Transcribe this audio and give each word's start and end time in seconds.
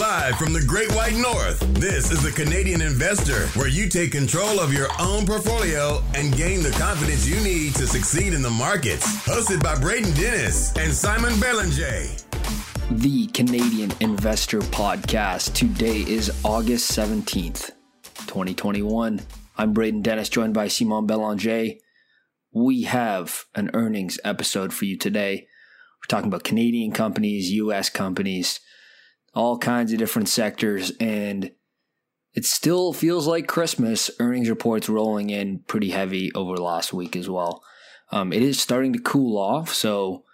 Live 0.00 0.38
from 0.38 0.54
the 0.54 0.64
Great 0.64 0.90
White 0.94 1.14
North, 1.14 1.60
this 1.74 2.10
is 2.10 2.22
the 2.22 2.32
Canadian 2.32 2.80
Investor, 2.80 3.48
where 3.48 3.68
you 3.68 3.86
take 3.86 4.12
control 4.12 4.58
of 4.58 4.72
your 4.72 4.88
own 4.98 5.26
portfolio 5.26 6.02
and 6.14 6.34
gain 6.34 6.62
the 6.62 6.70
confidence 6.70 7.26
you 7.26 7.38
need 7.40 7.74
to 7.74 7.86
succeed 7.86 8.32
in 8.32 8.40
the 8.40 8.48
markets. 8.48 9.04
Hosted 9.26 9.62
by 9.62 9.78
Braden 9.78 10.14
Dennis 10.14 10.74
and 10.78 10.90
Simon 10.90 11.38
Belanger. 11.38 12.06
The 12.92 13.26
Canadian 13.34 13.92
Investor 14.00 14.60
Podcast. 14.60 15.52
Today 15.52 15.98
is 15.98 16.32
August 16.46 16.90
17th, 16.92 17.72
2021. 18.26 19.20
I'm 19.58 19.72
Braden 19.74 20.00
Dennis, 20.00 20.30
joined 20.30 20.54
by 20.54 20.68
Simon 20.68 21.04
Belanger. 21.04 21.74
We 22.54 22.84
have 22.84 23.44
an 23.54 23.70
earnings 23.74 24.18
episode 24.24 24.72
for 24.72 24.86
you 24.86 24.96
today. 24.96 25.46
We're 26.00 26.08
talking 26.08 26.28
about 26.28 26.44
Canadian 26.44 26.92
companies, 26.92 27.50
US 27.50 27.90
companies 27.90 28.60
all 29.34 29.58
kinds 29.58 29.92
of 29.92 29.98
different 29.98 30.28
sectors, 30.28 30.92
and 31.00 31.50
it 32.32 32.44
still 32.44 32.92
feels 32.92 33.26
like 33.26 33.46
Christmas. 33.46 34.10
Earnings 34.18 34.48
reports 34.48 34.88
rolling 34.88 35.30
in 35.30 35.60
pretty 35.66 35.90
heavy 35.90 36.32
over 36.34 36.56
last 36.56 36.92
week 36.92 37.16
as 37.16 37.28
well. 37.28 37.62
Um, 38.12 38.32
it 38.32 38.42
is 38.42 38.60
starting 38.60 38.92
to 38.92 38.98
cool 38.98 39.38
off, 39.38 39.72
so 39.72 40.24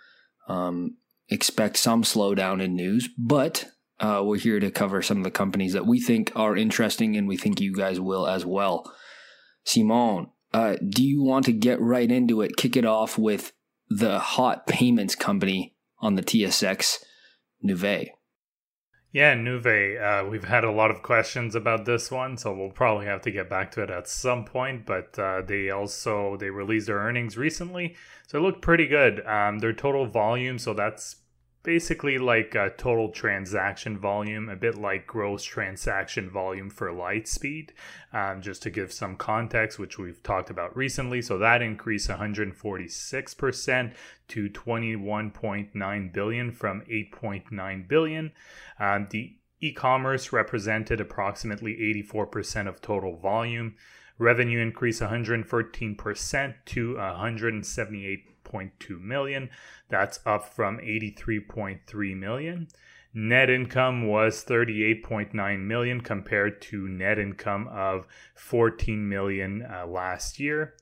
um, 0.49 0.97
expect 1.29 1.77
some 1.77 2.03
slowdown 2.03 2.63
in 2.63 2.75
news, 2.75 3.09
but 3.19 3.67
uh, 4.01 4.23
we're 4.25 4.39
here 4.39 4.61
to 4.61 4.71
cover 4.71 5.03
some 5.03 5.19
of 5.19 5.25
the 5.25 5.31
companies 5.31 5.73
that 5.73 5.87
we 5.87 6.01
think 6.01 6.33
are 6.35 6.57
interesting 6.57 7.17
and 7.17 7.27
we 7.27 7.37
think 7.37 7.61
you 7.61 7.73
guys 7.75 7.99
will 7.99 8.27
as 8.27 8.45
well. 8.45 8.93
Simon, 9.65 10.29
uh, 10.53 10.77
do 10.87 11.05
you 11.05 11.23
want 11.23 11.45
to 11.47 11.53
get 11.53 11.81
right 11.81 12.11
into 12.11 12.43
it? 12.43 12.57
Kick 12.57 12.77
it 12.77 12.85
off 12.85 13.19
with 13.19 13.53
the 13.89 14.19
hot 14.19 14.67
payments 14.67 15.15
company 15.15 15.75
on 16.01 16.15
the 16.15 16.23
TSX, 16.23 16.99
Nuvei. 17.65 18.11
Yeah, 19.13 19.35
Nuvei, 19.35 19.99
Uh, 20.01 20.29
we've 20.29 20.45
had 20.45 20.63
a 20.65 20.71
lot 20.71 20.91
of 20.91 21.03
questions 21.03 21.55
about 21.55 21.87
this 21.87 22.11
one, 22.11 22.37
so 22.37 22.53
we'll 22.55 22.71
probably 22.71 23.07
have 23.07 23.23
to 23.23 23.31
get 23.31 23.49
back 23.49 23.71
to 23.73 23.83
it 23.83 23.91
at 23.91 24.09
some 24.09 24.45
point. 24.45 24.85
But 24.85 25.19
uh, 25.19 25.43
they 25.43 25.71
also 25.71 26.37
they 26.37 26.51
released 26.51 26.87
their 26.87 26.99
earnings 26.99 27.37
recently, 27.37 27.97
so 28.27 28.39
it 28.39 28.43
looked 28.43 28.63
pretty 28.63 28.87
good. 28.87 29.25
Um, 29.27 29.59
their 29.61 29.73
total 29.73 30.07
volume, 30.07 30.59
so 30.59 30.75
that's 30.75 31.17
basically 31.67 32.17
like 32.17 32.55
a 32.55 32.71
total 32.79 33.11
transaction 33.11 33.99
volume, 33.99 34.49
a 34.49 34.55
bit 34.55 34.77
like 34.77 35.05
gross 35.05 35.43
transaction 35.43 36.31
volume 36.31 36.71
for 36.71 36.91
Lightspeed, 36.93 37.71
um, 38.13 38.41
just 38.41 38.63
to 38.63 38.71
give 38.71 38.93
some 38.93 39.17
context, 39.17 39.77
which 39.77 39.99
we've 39.99 40.23
talked 40.23 40.49
about 40.49 40.77
recently. 40.77 41.21
So 41.21 41.39
that 41.39 41.63
increased 41.63 42.09
146% 42.09 43.95
to 44.29 44.49
21.9 44.49 46.13
billion 46.13 46.53
from 46.53 46.83
8.9 46.83 47.89
billion. 47.89 48.33
Um, 48.79 49.09
the 49.11 49.35
e-commerce 49.61 50.33
represented 50.33 51.01
approximately 51.01 51.75
84% 52.05 52.69
of 52.69 52.81
total 52.81 53.17
volume. 53.17 53.75
Revenue 54.19 54.61
increased 54.61 55.03
113% 55.03 56.55
to 56.67 56.97
178 56.97 58.36
83.2 58.53 59.01
million. 59.01 59.51
That's 59.89 60.21
up 60.27 60.49
from 60.49 60.79
83.3 60.79 62.17
million. 62.17 62.69
Net 63.15 63.49
income 63.49 64.07
was 64.07 64.45
38.9 64.45 65.61
million 65.61 66.01
compared 66.03 66.61
to 66.63 66.87
net 66.89 67.19
income 67.19 67.67
of 67.69 68.07
14 68.35 69.09
million 69.09 69.63
uh, 69.63 69.87
last 69.87 70.39
year. 70.39 70.75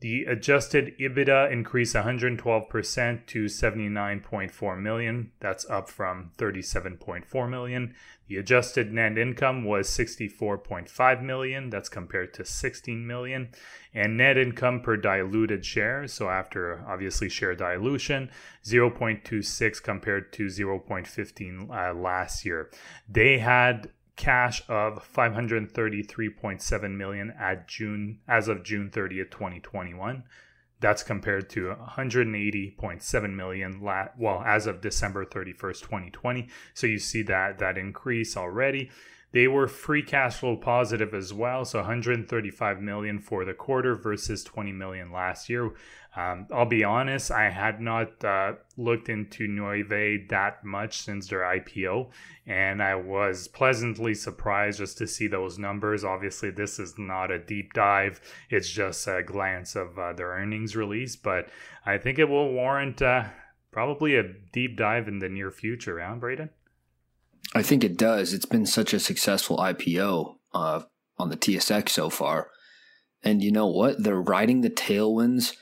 The 0.00 0.26
adjusted 0.26 0.96
EBITDA 0.98 1.50
increased 1.50 1.96
112% 1.96 3.26
to 3.26 3.44
79.4 3.46 4.80
million. 4.80 5.32
That's 5.40 5.68
up 5.68 5.88
from 5.88 6.30
37.4 6.38 7.50
million. 7.50 7.94
The 8.28 8.36
adjusted 8.36 8.92
net 8.92 9.18
income 9.18 9.64
was 9.64 9.88
64.5 9.88 11.22
million. 11.22 11.70
That's 11.70 11.88
compared 11.88 12.32
to 12.34 12.44
16 12.44 13.06
million. 13.06 13.48
And 13.92 14.16
net 14.16 14.38
income 14.38 14.82
per 14.82 14.96
diluted 14.96 15.64
share, 15.64 16.06
so 16.06 16.28
after 16.28 16.84
obviously 16.86 17.28
share 17.28 17.56
dilution, 17.56 18.30
0.26 18.64 19.82
compared 19.82 20.32
to 20.34 20.46
0.15 20.46 21.70
uh, 21.70 21.94
last 21.94 22.44
year. 22.44 22.70
They 23.08 23.38
had 23.38 23.90
cash 24.18 24.62
of 24.68 25.02
533.7 25.14 26.96
million 26.96 27.32
at 27.40 27.66
June 27.66 28.18
as 28.28 28.48
of 28.48 28.62
June 28.64 28.90
30th, 28.90 29.30
2021. 29.30 30.24
That's 30.80 31.02
compared 31.02 31.48
to 31.50 31.74
180.7 31.74 33.34
million 33.34 33.80
la- 33.80 34.08
well 34.18 34.42
as 34.44 34.66
of 34.66 34.80
December 34.80 35.24
31st, 35.24 35.80
2020. 35.80 36.48
So 36.74 36.86
you 36.86 36.98
see 36.98 37.22
that 37.22 37.58
that 37.58 37.78
increase 37.78 38.36
already. 38.36 38.90
They 39.32 39.46
were 39.46 39.68
free 39.68 40.02
cash 40.02 40.36
flow 40.36 40.56
positive 40.56 41.12
as 41.12 41.34
well, 41.34 41.64
so 41.64 41.80
135 41.80 42.80
million 42.80 43.18
for 43.18 43.44
the 43.44 43.52
quarter 43.52 43.94
versus 43.94 44.42
20 44.42 44.72
million 44.72 45.12
last 45.12 45.50
year. 45.50 45.72
Um, 46.16 46.46
I'll 46.52 46.64
be 46.64 46.82
honest, 46.82 47.30
I 47.30 47.50
had 47.50 47.80
not 47.80 48.24
uh, 48.24 48.54
looked 48.78 49.10
into 49.10 49.46
Nuvei 49.46 50.28
that 50.30 50.64
much 50.64 51.02
since 51.02 51.28
their 51.28 51.40
IPO, 51.40 52.10
and 52.46 52.82
I 52.82 52.94
was 52.94 53.48
pleasantly 53.48 54.14
surprised 54.14 54.78
just 54.78 54.96
to 54.98 55.06
see 55.06 55.26
those 55.26 55.58
numbers. 55.58 56.04
Obviously, 56.04 56.50
this 56.50 56.78
is 56.78 56.94
not 56.98 57.30
a 57.30 57.38
deep 57.38 57.74
dive; 57.74 58.22
it's 58.48 58.70
just 58.70 59.06
a 59.06 59.22
glance 59.22 59.76
of 59.76 59.98
uh, 59.98 60.14
their 60.14 60.30
earnings 60.30 60.74
release, 60.74 61.16
but 61.16 61.50
I 61.84 61.98
think 61.98 62.18
it 62.18 62.28
will 62.28 62.52
warrant 62.52 63.02
uh, 63.02 63.24
probably 63.70 64.16
a 64.16 64.24
deep 64.52 64.76
dive 64.76 65.06
in 65.06 65.18
the 65.18 65.28
near 65.28 65.50
future. 65.50 66.00
Huh, 66.00 66.14
Braden? 66.14 66.48
I 67.54 67.62
think 67.62 67.82
it 67.82 67.96
does. 67.96 68.32
It's 68.32 68.46
been 68.46 68.66
such 68.66 68.92
a 68.92 69.00
successful 69.00 69.56
IPO 69.58 70.36
uh, 70.52 70.82
on 71.18 71.30
the 71.30 71.36
TSX 71.36 71.90
so 71.90 72.10
far. 72.10 72.50
And 73.22 73.42
you 73.42 73.50
know 73.50 73.66
what? 73.66 74.02
They're 74.02 74.20
riding 74.20 74.60
the 74.60 74.70
tailwinds 74.70 75.54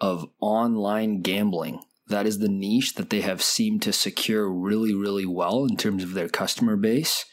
of 0.00 0.28
online 0.40 1.22
gambling. 1.22 1.80
That 2.08 2.26
is 2.26 2.38
the 2.38 2.48
niche 2.48 2.94
that 2.94 3.10
they 3.10 3.22
have 3.22 3.42
seemed 3.42 3.82
to 3.82 3.92
secure 3.92 4.48
really, 4.48 4.94
really 4.94 5.26
well 5.26 5.64
in 5.64 5.76
terms 5.76 6.04
of 6.04 6.14
their 6.14 6.28
customer 6.28 6.76
base. 6.76 7.24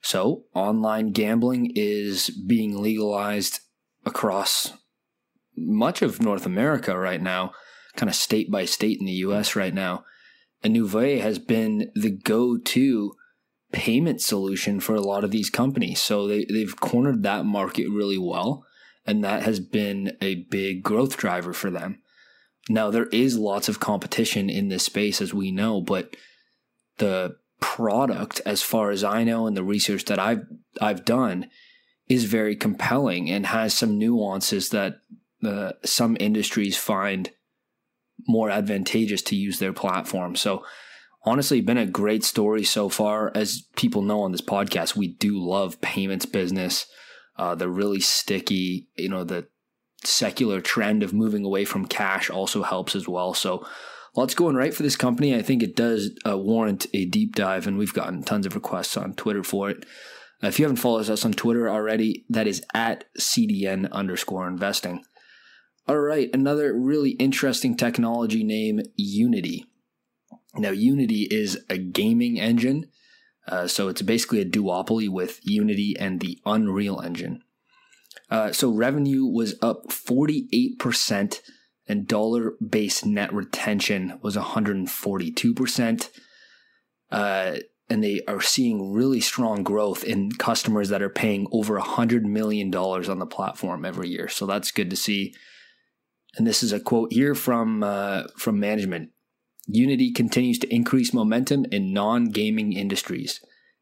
So, 0.00 0.44
online 0.54 1.10
gambling 1.12 1.72
is 1.74 2.30
being 2.30 2.80
legalized 2.80 3.60
across 4.04 4.72
much 5.56 6.00
of 6.00 6.22
North 6.22 6.46
America 6.46 6.96
right 6.96 7.20
now, 7.20 7.52
kind 7.96 8.08
of 8.08 8.14
state 8.14 8.50
by 8.50 8.64
state 8.64 8.98
in 9.00 9.06
the 9.06 9.12
US 9.12 9.56
right 9.56 9.74
now. 9.74 10.04
Nuvei 10.64 11.20
has 11.20 11.38
been 11.38 11.90
the 11.94 12.10
go-to 12.10 13.12
payment 13.72 14.20
solution 14.20 14.80
for 14.80 14.94
a 14.94 15.00
lot 15.00 15.24
of 15.24 15.30
these 15.30 15.50
companies. 15.50 16.00
So 16.00 16.26
they, 16.26 16.44
they've 16.44 16.80
cornered 16.80 17.22
that 17.22 17.44
market 17.44 17.88
really 17.88 18.18
well, 18.18 18.64
and 19.06 19.22
that 19.22 19.42
has 19.42 19.60
been 19.60 20.16
a 20.20 20.46
big 20.50 20.82
growth 20.82 21.16
driver 21.16 21.52
for 21.52 21.70
them. 21.70 22.00
Now 22.68 22.90
there 22.90 23.06
is 23.06 23.38
lots 23.38 23.68
of 23.68 23.80
competition 23.80 24.50
in 24.50 24.68
this 24.68 24.84
space, 24.84 25.20
as 25.20 25.32
we 25.32 25.52
know, 25.52 25.80
but 25.80 26.16
the 26.98 27.36
product, 27.60 28.40
as 28.44 28.62
far 28.62 28.90
as 28.90 29.04
I 29.04 29.24
know, 29.24 29.46
and 29.46 29.56
the 29.56 29.64
research 29.64 30.04
that 30.06 30.18
I've 30.18 30.42
I've 30.80 31.04
done, 31.04 31.48
is 32.08 32.24
very 32.24 32.56
compelling 32.56 33.30
and 33.30 33.46
has 33.46 33.74
some 33.74 33.98
nuances 33.98 34.70
that 34.70 34.96
uh, 35.44 35.72
some 35.84 36.16
industries 36.18 36.76
find 36.76 37.30
more 38.28 38.50
advantageous 38.50 39.22
to 39.22 39.36
use 39.36 39.58
their 39.58 39.72
platform. 39.72 40.36
So 40.36 40.64
honestly 41.24 41.60
been 41.60 41.78
a 41.78 41.86
great 41.86 42.24
story 42.24 42.64
so 42.64 42.88
far. 42.88 43.32
As 43.34 43.62
people 43.76 44.02
know 44.02 44.22
on 44.22 44.32
this 44.32 44.40
podcast, 44.40 44.96
we 44.96 45.08
do 45.08 45.38
love 45.38 45.80
payments 45.80 46.26
business. 46.26 46.86
Uh, 47.36 47.54
the 47.54 47.68
really 47.68 48.00
sticky, 48.00 48.88
you 48.96 49.08
know, 49.08 49.24
the 49.24 49.46
secular 50.04 50.60
trend 50.60 51.02
of 51.02 51.12
moving 51.12 51.44
away 51.44 51.64
from 51.64 51.86
cash 51.86 52.30
also 52.30 52.62
helps 52.62 52.94
as 52.94 53.08
well. 53.08 53.34
So 53.34 53.66
lots 54.14 54.34
going 54.34 54.56
right 54.56 54.72
for 54.72 54.82
this 54.82 54.96
company. 54.96 55.34
I 55.34 55.42
think 55.42 55.62
it 55.62 55.76
does 55.76 56.10
uh, 56.26 56.38
warrant 56.38 56.86
a 56.94 57.04
deep 57.04 57.34
dive, 57.34 57.66
and 57.66 57.76
we've 57.76 57.92
gotten 57.92 58.22
tons 58.22 58.46
of 58.46 58.54
requests 58.54 58.96
on 58.96 59.14
Twitter 59.14 59.42
for 59.42 59.68
it. 59.70 59.84
If 60.42 60.58
you 60.58 60.64
haven't 60.64 60.76
followed 60.76 61.08
us 61.08 61.24
on 61.24 61.32
Twitter 61.32 61.68
already, 61.68 62.24
that 62.28 62.46
is 62.46 62.62
at 62.74 63.04
CDN 63.18 63.90
underscore 63.90 64.46
investing. 64.46 65.04
All 65.88 65.98
right, 65.98 66.28
another 66.34 66.74
really 66.74 67.10
interesting 67.10 67.76
technology 67.76 68.42
name, 68.42 68.80
Unity. 68.96 69.66
Now, 70.56 70.70
Unity 70.70 71.28
is 71.30 71.64
a 71.70 71.78
gaming 71.78 72.40
engine, 72.40 72.86
uh, 73.46 73.68
so 73.68 73.86
it's 73.86 74.02
basically 74.02 74.40
a 74.40 74.44
duopoly 74.44 75.08
with 75.08 75.38
Unity 75.44 75.94
and 75.96 76.18
the 76.18 76.40
Unreal 76.44 77.00
Engine. 77.00 77.42
Uh, 78.28 78.50
so 78.50 78.68
revenue 78.70 79.26
was 79.26 79.54
up 79.62 79.86
48%, 79.86 81.40
and 81.86 82.08
dollar 82.08 82.54
based 82.68 83.06
net 83.06 83.32
retention 83.32 84.18
was 84.22 84.36
142%. 84.36 86.10
Uh, 87.12 87.56
and 87.88 88.02
they 88.02 88.22
are 88.26 88.40
seeing 88.40 88.92
really 88.92 89.20
strong 89.20 89.62
growth 89.62 90.02
in 90.02 90.32
customers 90.32 90.88
that 90.88 91.02
are 91.02 91.08
paying 91.08 91.46
over 91.52 91.78
$100 91.78 92.22
million 92.22 92.74
on 92.74 93.20
the 93.20 93.26
platform 93.26 93.84
every 93.84 94.08
year. 94.08 94.26
So 94.28 94.46
that's 94.46 94.72
good 94.72 94.90
to 94.90 94.96
see 94.96 95.32
and 96.36 96.46
this 96.46 96.62
is 96.62 96.72
a 96.72 96.80
quote 96.80 97.12
here 97.12 97.34
from 97.34 97.82
uh, 97.82 98.24
from 98.36 98.60
management. 98.60 99.10
Unity 99.66 100.12
continues 100.12 100.58
to 100.60 100.72
increase 100.72 101.12
momentum 101.12 101.66
in 101.72 101.92
non-gaming 101.92 102.72
industries. 102.72 103.40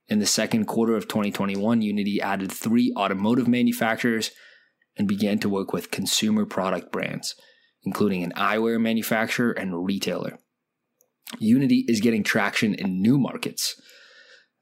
In 0.08 0.18
the 0.18 0.26
second 0.26 0.66
quarter 0.66 0.96
of 0.96 1.08
2021, 1.08 1.82
Unity 1.82 2.20
added 2.20 2.50
three 2.50 2.92
automotive 2.96 3.48
manufacturers 3.48 4.30
and 4.96 5.08
began 5.08 5.38
to 5.40 5.48
work 5.48 5.72
with 5.72 5.90
consumer 5.90 6.46
product 6.46 6.90
brands, 6.90 7.34
including 7.82 8.22
an 8.22 8.32
eyewear 8.32 8.80
manufacturer 8.80 9.52
and 9.52 9.84
retailer. 9.84 10.38
Unity 11.38 11.84
is 11.88 12.00
getting 12.00 12.22
traction 12.22 12.74
in 12.74 13.02
new 13.02 13.18
markets. 13.18 13.80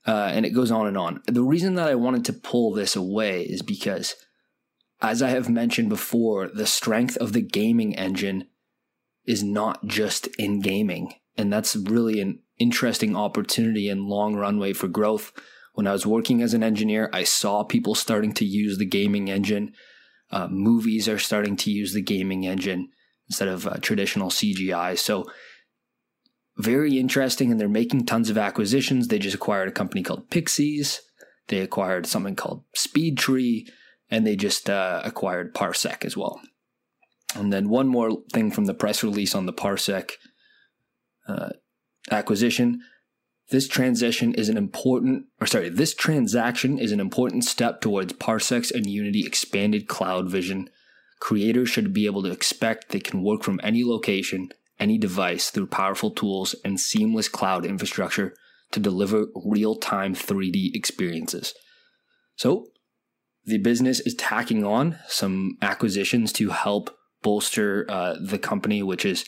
Uh, 0.06 0.30
and 0.32 0.44
it 0.44 0.50
goes 0.50 0.70
on 0.70 0.88
and 0.88 0.98
on. 0.98 1.22
The 1.26 1.44
reason 1.44 1.76
that 1.76 1.88
I 1.88 1.94
wanted 1.94 2.24
to 2.24 2.32
pull 2.32 2.72
this 2.72 2.96
away 2.96 3.42
is 3.42 3.62
because, 3.62 4.16
as 5.02 5.20
I 5.20 5.30
have 5.30 5.48
mentioned 5.48 5.88
before, 5.88 6.48
the 6.48 6.66
strength 6.66 7.16
of 7.16 7.32
the 7.32 7.42
gaming 7.42 7.96
engine 7.96 8.46
is 9.26 9.42
not 9.42 9.84
just 9.84 10.28
in 10.38 10.60
gaming. 10.60 11.14
And 11.36 11.52
that's 11.52 11.74
really 11.74 12.20
an 12.20 12.38
interesting 12.58 13.16
opportunity 13.16 13.88
and 13.88 14.06
long 14.06 14.36
runway 14.36 14.72
for 14.72 14.86
growth. 14.86 15.32
When 15.74 15.88
I 15.88 15.92
was 15.92 16.06
working 16.06 16.40
as 16.40 16.54
an 16.54 16.62
engineer, 16.62 17.10
I 17.12 17.24
saw 17.24 17.64
people 17.64 17.96
starting 17.96 18.32
to 18.34 18.44
use 18.44 18.78
the 18.78 18.84
gaming 18.84 19.28
engine. 19.28 19.74
Uh, 20.30 20.46
movies 20.48 21.08
are 21.08 21.18
starting 21.18 21.56
to 21.56 21.70
use 21.70 21.94
the 21.94 22.02
gaming 22.02 22.46
engine 22.46 22.90
instead 23.28 23.48
of 23.48 23.66
uh, 23.66 23.76
traditional 23.80 24.30
CGI. 24.30 24.98
So, 24.98 25.26
very 26.58 26.98
interesting. 26.98 27.50
And 27.50 27.58
they're 27.58 27.68
making 27.68 28.04
tons 28.04 28.28
of 28.28 28.38
acquisitions. 28.38 29.08
They 29.08 29.18
just 29.18 29.34
acquired 29.34 29.68
a 29.68 29.72
company 29.72 30.02
called 30.02 30.30
Pixyz. 30.30 30.98
They 31.48 31.60
acquired 31.60 32.06
something 32.06 32.36
called 32.36 32.62
SpeedTree, 32.76 33.68
and 34.12 34.26
they 34.26 34.36
just 34.36 34.68
uh, 34.68 35.00
acquired 35.02 35.54
Parsec 35.54 36.04
as 36.04 36.16
well. 36.16 36.40
And 37.34 37.50
then 37.50 37.70
one 37.70 37.88
more 37.88 38.18
thing 38.30 38.50
from 38.50 38.66
the 38.66 38.74
press 38.74 39.02
release 39.02 39.34
on 39.34 39.46
the 39.46 39.54
Parsec 39.54 40.10
uh, 41.26 41.48
acquisition. 42.10 42.82
This 43.48 43.66
transition 43.66 44.34
is 44.34 44.50
an 44.50 44.58
important, 44.58 45.24
or 45.40 45.46
sorry, 45.46 45.70
this 45.70 45.94
transaction 45.94 46.78
is 46.78 46.92
an 46.92 47.00
important 47.00 47.44
step 47.44 47.80
towards 47.80 48.12
Parsec's 48.12 48.70
and 48.70 48.86
Unity 48.86 49.24
expanded 49.24 49.88
cloud 49.88 50.28
vision. 50.28 50.68
Creators 51.18 51.70
should 51.70 51.94
be 51.94 52.04
able 52.04 52.22
to 52.22 52.30
expect 52.30 52.90
they 52.90 53.00
can 53.00 53.22
work 53.22 53.42
from 53.42 53.60
any 53.62 53.82
location, 53.82 54.50
any 54.78 54.98
device 54.98 55.48
through 55.48 55.68
powerful 55.68 56.10
tools 56.10 56.54
and 56.66 56.78
seamless 56.78 57.28
cloud 57.28 57.64
infrastructure 57.64 58.34
to 58.72 58.80
deliver 58.80 59.28
real 59.34 59.74
time 59.74 60.14
3D 60.14 60.74
experiences. 60.74 61.54
So, 62.36 62.66
the 63.44 63.58
business 63.58 64.00
is 64.00 64.14
tacking 64.14 64.64
on 64.64 64.98
some 65.08 65.56
acquisitions 65.60 66.32
to 66.34 66.50
help 66.50 66.96
bolster 67.22 67.86
uh, 67.88 68.16
the 68.20 68.38
company, 68.38 68.82
which 68.82 69.04
is 69.04 69.24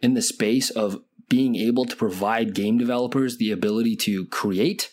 in 0.00 0.14
the 0.14 0.22
space 0.22 0.70
of 0.70 1.02
being 1.28 1.56
able 1.56 1.84
to 1.86 1.96
provide 1.96 2.54
game 2.54 2.78
developers 2.78 3.36
the 3.36 3.50
ability 3.50 3.96
to 3.96 4.26
create, 4.26 4.90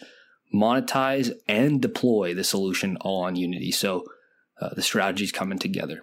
monetize, 0.53 1.31
and 1.47 1.81
deploy 1.81 2.33
the 2.33 2.43
solution 2.43 2.97
all 3.01 3.23
on 3.23 3.35
Unity. 3.35 3.71
So 3.71 4.05
uh, 4.59 4.69
the 4.73 4.81
strategy's 4.81 5.31
coming 5.31 5.59
together. 5.59 6.01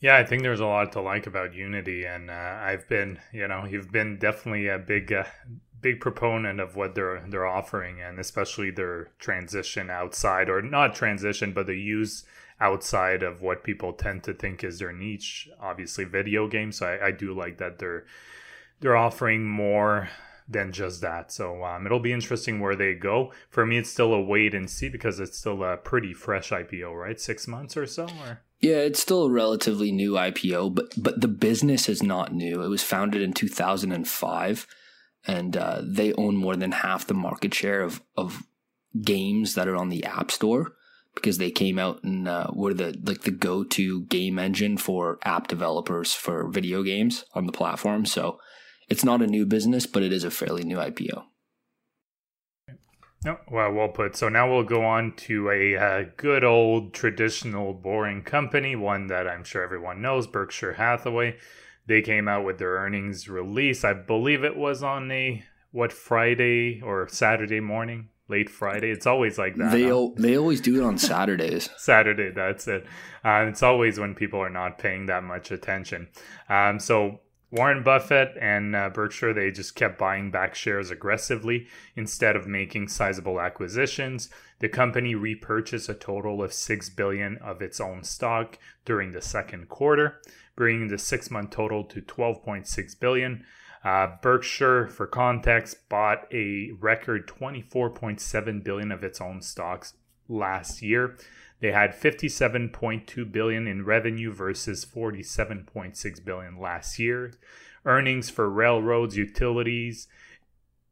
Yeah, 0.00 0.16
I 0.16 0.24
think 0.24 0.42
there's 0.42 0.60
a 0.60 0.66
lot 0.66 0.92
to 0.92 1.00
like 1.00 1.26
about 1.26 1.54
Unity, 1.54 2.04
and 2.04 2.30
uh, 2.30 2.32
I've 2.32 2.88
been, 2.88 3.18
you 3.32 3.48
know, 3.48 3.64
you've 3.64 3.90
been 3.90 4.18
definitely 4.18 4.68
a 4.68 4.78
big, 4.78 5.12
uh, 5.12 5.24
big 5.80 6.00
proponent 6.00 6.60
of 6.60 6.76
what 6.76 6.94
they're 6.94 7.24
they're 7.28 7.46
offering, 7.46 8.00
and 8.00 8.18
especially 8.18 8.70
their 8.70 9.10
transition 9.18 9.90
outside, 9.90 10.48
or 10.48 10.62
not 10.62 10.94
transition, 10.94 11.52
but 11.52 11.66
the 11.66 11.76
use 11.76 12.24
outside 12.60 13.22
of 13.22 13.40
what 13.40 13.62
people 13.62 13.92
tend 13.92 14.24
to 14.24 14.34
think 14.34 14.64
is 14.64 14.78
their 14.78 14.92
niche. 14.92 15.48
Obviously, 15.60 16.04
video 16.04 16.48
games. 16.48 16.78
So 16.78 16.86
I, 16.86 17.08
I 17.08 17.10
do 17.10 17.34
like 17.34 17.58
that 17.58 17.78
they're 17.78 18.04
they're 18.80 18.96
offering 18.96 19.46
more 19.48 20.08
than 20.48 20.72
just 20.72 21.00
that. 21.02 21.30
So 21.30 21.62
um, 21.64 21.84
it'll 21.84 22.00
be 22.00 22.12
interesting 22.12 22.58
where 22.58 22.76
they 22.76 22.94
go. 22.94 23.32
For 23.50 23.66
me, 23.66 23.78
it's 23.78 23.90
still 23.90 24.14
a 24.14 24.20
wait 24.20 24.54
and 24.54 24.68
see 24.70 24.88
because 24.88 25.20
it's 25.20 25.38
still 25.38 25.62
a 25.62 25.76
pretty 25.76 26.14
fresh 26.14 26.50
IPO, 26.50 26.98
right? 26.98 27.20
Six 27.20 27.46
months 27.46 27.76
or 27.76 27.86
so. 27.86 28.04
Or? 28.04 28.40
Yeah, 28.60 28.78
it's 28.78 29.00
still 29.00 29.24
a 29.24 29.30
relatively 29.30 29.92
new 29.92 30.12
IPO, 30.12 30.74
but 30.74 30.92
but 30.96 31.20
the 31.20 31.28
business 31.28 31.88
is 31.88 32.02
not 32.02 32.32
new. 32.32 32.62
It 32.62 32.68
was 32.68 32.82
founded 32.82 33.22
in 33.22 33.32
2005, 33.32 34.66
and 35.28 35.56
uh, 35.56 35.82
they 35.84 36.12
own 36.14 36.36
more 36.36 36.56
than 36.56 36.72
half 36.72 37.06
the 37.06 37.14
market 37.14 37.54
share 37.54 37.82
of 37.82 38.02
of 38.16 38.42
games 39.00 39.54
that 39.54 39.68
are 39.68 39.76
on 39.76 39.90
the 39.90 40.04
App 40.04 40.30
Store 40.30 40.72
because 41.14 41.38
they 41.38 41.50
came 41.50 41.78
out 41.78 42.02
and 42.02 42.26
uh, 42.26 42.48
were 42.52 42.74
the 42.74 42.98
like 43.04 43.22
the 43.22 43.30
go 43.30 43.62
to 43.62 44.02
game 44.06 44.38
engine 44.38 44.78
for 44.78 45.18
app 45.24 45.46
developers 45.46 46.14
for 46.14 46.48
video 46.48 46.82
games 46.82 47.24
on 47.34 47.46
the 47.46 47.52
platform. 47.52 48.06
So 48.06 48.38
it's 48.88 49.04
not 49.04 49.22
a 49.22 49.26
new 49.26 49.44
business, 49.44 49.86
but 49.86 50.02
it 50.02 50.12
is 50.12 50.24
a 50.24 50.30
fairly 50.30 50.64
new 50.64 50.78
IPO. 50.78 51.24
No, 53.24 53.36
well, 53.50 53.72
well 53.72 53.88
put. 53.88 54.16
So 54.16 54.28
now 54.28 54.50
we'll 54.50 54.62
go 54.62 54.84
on 54.84 55.14
to 55.16 55.50
a 55.50 55.76
uh, 55.76 56.04
good 56.16 56.44
old 56.44 56.94
traditional 56.94 57.74
boring 57.74 58.22
company, 58.22 58.76
one 58.76 59.08
that 59.08 59.26
I'm 59.26 59.42
sure 59.42 59.64
everyone 59.64 60.00
knows, 60.00 60.28
Berkshire 60.28 60.74
Hathaway. 60.74 61.36
They 61.88 62.02
came 62.02 62.28
out 62.28 62.44
with 62.44 62.58
their 62.58 62.74
earnings 62.74 63.28
release. 63.28 63.82
I 63.82 63.94
believe 63.94 64.44
it 64.44 64.56
was 64.56 64.82
on 64.82 65.10
a 65.10 65.42
what 65.72 65.92
Friday 65.92 66.82
or 66.82 67.08
Saturday 67.08 67.60
morning 67.60 68.10
late 68.28 68.50
Friday. 68.50 68.90
It's 68.90 69.06
always 69.06 69.38
like 69.38 69.56
that. 69.56 69.72
They 69.72 69.88
huh? 69.88 70.08
they 70.16 70.36
always 70.36 70.60
do 70.60 70.80
it 70.80 70.84
on 70.84 70.98
Saturdays. 70.98 71.70
Saturday, 71.78 72.30
that's 72.30 72.68
it. 72.68 72.84
Uh, 73.24 73.46
it's 73.48 73.62
always 73.62 73.98
when 73.98 74.14
people 74.14 74.38
are 74.38 74.50
not 74.50 74.78
paying 74.78 75.06
that 75.06 75.24
much 75.24 75.50
attention. 75.50 76.08
Um, 76.50 76.78
so 76.78 77.20
Warren 77.50 77.82
Buffett 77.82 78.36
and 78.38 78.76
uh, 78.76 78.90
Berkshire 78.90 79.32
they 79.32 79.50
just 79.50 79.74
kept 79.74 79.98
buying 79.98 80.30
back 80.30 80.54
shares 80.54 80.90
aggressively 80.90 81.68
instead 81.96 82.36
of 82.36 82.46
making 82.46 82.88
sizable 82.88 83.40
acquisitions. 83.40 84.28
The 84.58 84.68
company 84.68 85.14
repurchased 85.14 85.88
a 85.88 85.94
total 85.94 86.42
of 86.42 86.52
6 86.52 86.90
billion 86.90 87.38
of 87.38 87.62
its 87.62 87.80
own 87.80 88.04
stock 88.04 88.58
during 88.84 89.12
the 89.12 89.22
second 89.22 89.68
quarter, 89.68 90.20
bringing 90.58 90.88
the 90.88 90.96
6-month 90.96 91.50
total 91.50 91.84
to 91.84 92.02
12.6 92.02 92.98
billion. 92.98 93.44
Uh, 93.84 94.08
Berkshire, 94.20 94.88
for 94.88 95.06
context, 95.06 95.88
bought 95.88 96.26
a 96.32 96.72
record 96.80 97.28
24.7 97.28 98.64
billion 98.64 98.90
of 98.90 99.04
its 99.04 99.20
own 99.20 99.40
stocks 99.40 99.94
last 100.28 100.82
year. 100.82 101.16
They 101.60 101.70
had 101.70 101.94
57.2 101.94 103.30
billion 103.30 103.68
in 103.68 103.84
revenue 103.84 104.32
versus 104.32 104.84
47.6 104.84 106.24
billion 106.24 106.58
last 106.58 106.98
year. 106.98 107.34
Earnings 107.84 108.28
for 108.28 108.50
railroads, 108.50 109.16
utilities, 109.16 110.08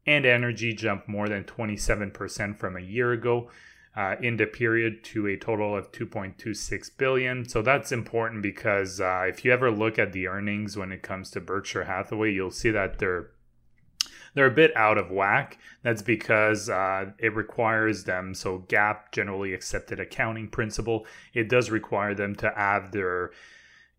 and 0.05 0.25
energy 0.25 0.73
jumped 0.73 1.09
more 1.09 1.27
than 1.27 1.43
27% 1.43 2.57
from 2.57 2.77
a 2.77 2.81
year 2.81 3.11
ago 3.11 3.49
uh, 3.97 4.15
in 4.21 4.37
the 4.37 4.45
period 4.45 5.03
to 5.03 5.25
a 5.25 5.35
total 5.35 5.75
of 5.75 5.91
2.26 5.91 6.91
billion. 6.97 7.49
So 7.49 7.63
that's 7.63 7.91
important 7.91 8.43
because 8.43 9.01
uh, 9.01 9.25
if 9.27 9.43
you 9.43 9.51
ever 9.51 9.71
look 9.71 9.97
at 9.97 10.13
the 10.13 10.27
earnings 10.27 10.77
when 10.77 10.91
it 10.91 11.01
comes 11.01 11.31
to 11.31 11.41
Berkshire 11.41 11.85
Hathaway, 11.85 12.31
you'll 12.31 12.51
see 12.51 12.69
that 12.69 12.99
they're 12.99 13.31
they're 14.35 14.45
a 14.45 14.51
bit 14.51 14.71
out 14.75 14.99
of 14.99 15.09
whack. 15.09 15.57
That's 15.81 16.03
because 16.03 16.69
uh, 16.69 17.05
it 17.17 17.35
requires 17.35 18.03
them. 18.03 18.35
So 18.35 18.59
GAAP, 18.67 19.11
generally 19.11 19.51
accepted 19.55 19.99
accounting 19.99 20.49
principle, 20.49 21.07
it 21.33 21.49
does 21.49 21.71
require 21.71 22.13
them 22.13 22.35
to 22.35 22.53
have 22.55 22.91
their 22.91 23.31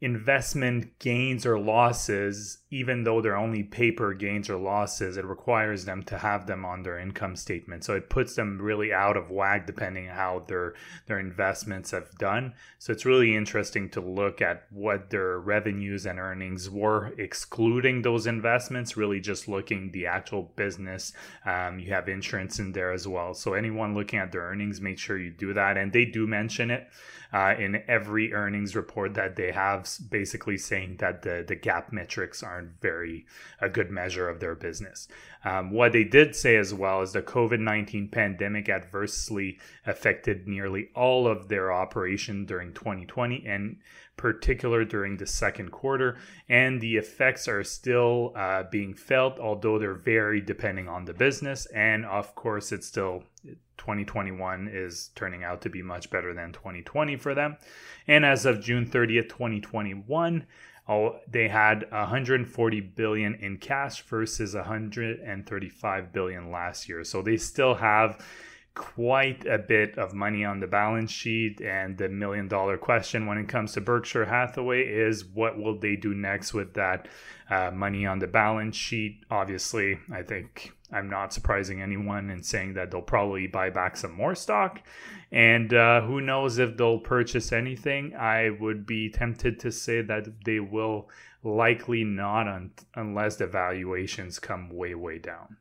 investment 0.01 0.97
gains 1.01 1.45
or 1.45 1.59
losses, 1.59 2.59
even 2.71 3.05
though 3.05 3.23
they're 3.23 3.37
only 3.37 3.63
paper 3.63 4.13
gains 4.13 4.51
or 4.51 4.57
losses, 4.57 5.17
it 5.17 5.25
requires 5.25 5.87
them 5.87 6.03
to 6.03 6.19
have 6.19 6.47
them 6.47 6.65
on 6.65 6.83
their 6.83 6.99
income 6.99 7.35
statement. 7.35 7.83
So 7.83 7.95
it 7.95 8.11
puts 8.11 8.35
them 8.35 8.61
really 8.61 8.93
out 8.93 9.17
of 9.17 9.31
whack 9.31 9.67
depending 9.67 10.07
how 10.07 10.45
their 10.49 10.75
their 11.07 11.19
investments 11.19 11.93
have 11.93 12.11
done. 12.19 12.53
So 12.79 12.93
it's 12.93 13.07
really 13.07 13.35
interesting 13.35 13.89
to 13.91 14.01
look 14.01 14.43
at 14.43 14.67
what 14.71 15.09
their 15.11 15.39
revenues 15.39 16.05
and 16.05 16.19
earnings 16.19 16.69
were, 16.69 17.15
excluding 17.17 18.03
those 18.03 18.27
investments. 18.27 18.97
Really, 18.97 19.21
just 19.21 19.49
looking 19.49 19.91
the 19.93 20.07
actual 20.07 20.53
business. 20.57 21.13
Um, 21.47 21.79
you 21.79 21.93
have 21.93 22.09
insurance 22.09 22.59
in 22.59 22.73
there 22.73 22.93
as 22.93 23.09
well. 23.09 23.33
So 23.33 23.55
anyone 23.55 23.95
looking 23.95 24.19
at 24.19 24.31
their 24.31 24.43
earnings, 24.43 24.81
make 24.81 24.99
sure 24.99 25.19
you 25.19 25.31
do 25.31 25.55
that, 25.55 25.79
and 25.79 25.93
they 25.93 26.05
do 26.05 26.27
mention 26.27 26.71
it 26.71 26.89
uh, 27.33 27.55
in 27.59 27.83
every 27.89 28.33
earnings 28.33 28.75
report 28.75 29.15
that 29.15 29.37
they 29.37 29.53
have, 29.53 29.89
basically 30.11 30.57
saying 30.57 30.97
that 30.99 31.23
the, 31.23 31.45
the 31.47 31.57
GAAP 31.57 31.93
metrics 31.93 32.43
aren't 32.59 32.81
very 32.81 33.25
a 33.61 33.69
good 33.69 33.91
measure 33.91 34.29
of 34.29 34.41
their 34.41 34.55
business. 34.55 35.09
Um, 35.45 35.71
what 35.71 35.93
they 35.93 36.05
did 36.05 36.35
say 36.35 36.57
as 36.57 36.75
well 36.75 37.03
is 37.03 37.13
the 37.13 37.23
COVID 37.23 37.61
19 37.61 38.09
pandemic 38.09 38.69
adversely 38.69 39.59
affected 39.87 40.49
nearly 40.49 40.89
all 40.95 41.29
of 41.29 41.49
their 41.49 41.73
operation 41.73 42.45
during 42.45 42.75
2020 42.75 43.47
and 43.47 43.77
particular 44.17 44.85
during 44.85 45.17
the 45.17 45.27
second 45.29 45.71
quarter, 45.71 46.19
and 46.49 46.81
the 46.81 46.97
effects 46.97 47.47
are 47.47 47.63
still 47.63 48.33
uh, 48.35 48.65
being 48.69 48.93
felt, 48.93 49.39
although 49.39 49.79
they're 49.79 49.95
very 49.95 50.41
depending 50.41 50.89
on 50.89 51.05
the 51.05 51.15
business. 51.15 51.67
And 51.67 52.05
of 52.05 52.35
course, 52.35 52.73
it's 52.73 52.89
still 52.89 53.23
2021 53.79 54.69
is 54.73 55.11
turning 55.15 55.45
out 55.45 55.63
to 55.63 55.71
be 55.71 55.83
much 55.83 56.11
better 56.11 56.35
than 56.35 56.53
2020 56.53 57.17
for 57.17 57.33
them. 57.33 57.57
And 58.09 58.25
as 58.25 58.45
of 58.45 58.61
June 58.61 58.87
30th, 58.87 59.29
2021, 59.29 60.45
oh, 60.89 61.21
they 61.31 61.49
had 61.49 61.87
140 61.91 62.81
billion 62.81 63.35
in 63.35 63.59
cash 63.59 64.03
versus 64.03 64.55
135 64.55 66.13
billion 66.13 66.51
last 66.51 66.89
year. 66.89 67.05
So 67.05 67.23
they 67.23 67.37
still 67.37 67.75
have 67.75 68.25
quite 68.79 69.45
a 69.45 69.59
bit 69.59 69.99
of 69.99 70.15
money 70.15 70.45
on 70.45 70.61
the 70.61 70.67
balance 70.67 71.11
sheet. 71.11 71.61
And 71.61 71.99
the 71.99 72.09
million 72.09 72.49
dollar 72.49 72.79
question 72.79 73.27
when 73.27 73.37
it 73.37 73.49
comes 73.49 73.73
to 73.73 73.81
Berkshire 73.81 74.25
Hathaway 74.25 74.83
is 74.83 75.25
what 75.25 75.59
will 75.59 75.79
they 75.79 75.97
do 75.97 76.15
next 76.15 76.55
with 76.55 76.75
that 76.75 77.09
uh, 77.51 77.71
money 77.73 78.07
on 78.07 78.21
the 78.21 78.29
balance 78.29 78.77
sheet? 78.77 79.25
Obviously, 79.31 79.99
I 80.13 80.23
think 80.23 80.73
I'm 80.93 81.11
not 81.11 81.33
surprising 81.33 81.83
anyone 81.83 82.31
in 82.31 82.43
saying 82.43 82.75
that 82.75 82.91
they'll 82.91 83.03
probably 83.03 83.47
buy 83.47 83.71
back 83.71 83.97
some 83.97 84.13
more 84.13 84.35
stock. 84.35 84.81
And 85.31 85.73
uh, 85.75 86.01
who 86.03 86.21
knows 86.21 86.59
if 86.59 86.77
they'll 86.77 87.01
purchase 87.01 87.53
anything? 87.53 88.15
I 88.15 88.51
would 88.59 88.87
be 88.87 89.11
tempted 89.11 89.61
to 89.61 89.71
say 89.71 90.01
that 90.03 90.45
they 90.45 90.61
will 90.61 91.11
likely 91.45 92.05
not 92.05 92.49
un- 92.49 92.73
unless 92.95 93.37
the 93.37 93.47
valuations 93.47 94.39
come 94.39 94.71
way, 94.71 94.95
way 94.95 95.19
down. 95.19 95.59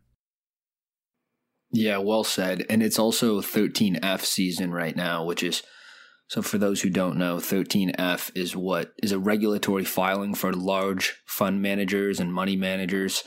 Yeah, 1.72 1.98
well 1.98 2.24
said. 2.24 2.66
And 2.70 2.82
it's 2.82 2.98
also 2.98 3.42
13F 3.42 4.22
season 4.22 4.72
right 4.72 4.96
now, 4.96 5.26
which 5.26 5.44
is 5.44 5.64
so 6.30 6.42
for 6.42 6.58
those 6.58 6.82
who 6.82 6.90
don't 6.90 7.18
know, 7.18 7.38
13F 7.38 8.32
is 8.36 8.56
what 8.56 8.94
is 9.02 9.12
a 9.12 9.20
regulatory 9.20 9.86
filing 9.86 10.34
for 10.34 10.52
large 10.52 11.22
fund 11.26 11.62
managers 11.62 12.20
and 12.20 12.34
money 12.34 12.58
managers 12.58 13.24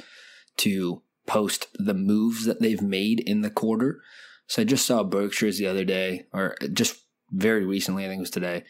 to 0.59 1.02
post 1.30 1.68
the 1.75 1.94
moves 1.94 2.44
that 2.44 2.60
they've 2.60 2.82
made 2.82 3.20
in 3.20 3.42
the 3.42 3.50
quarter. 3.50 4.00
So 4.49 4.62
I 4.62 4.64
just 4.64 4.84
saw 4.84 5.04
Berkshire's 5.04 5.58
the 5.58 5.68
other 5.68 5.84
day, 5.84 6.26
or 6.32 6.56
just 6.72 7.04
very 7.30 7.64
recently, 7.64 8.04
I 8.04 8.08
think 8.08 8.18
it 8.18 8.22
was 8.22 8.30
today. 8.30 8.64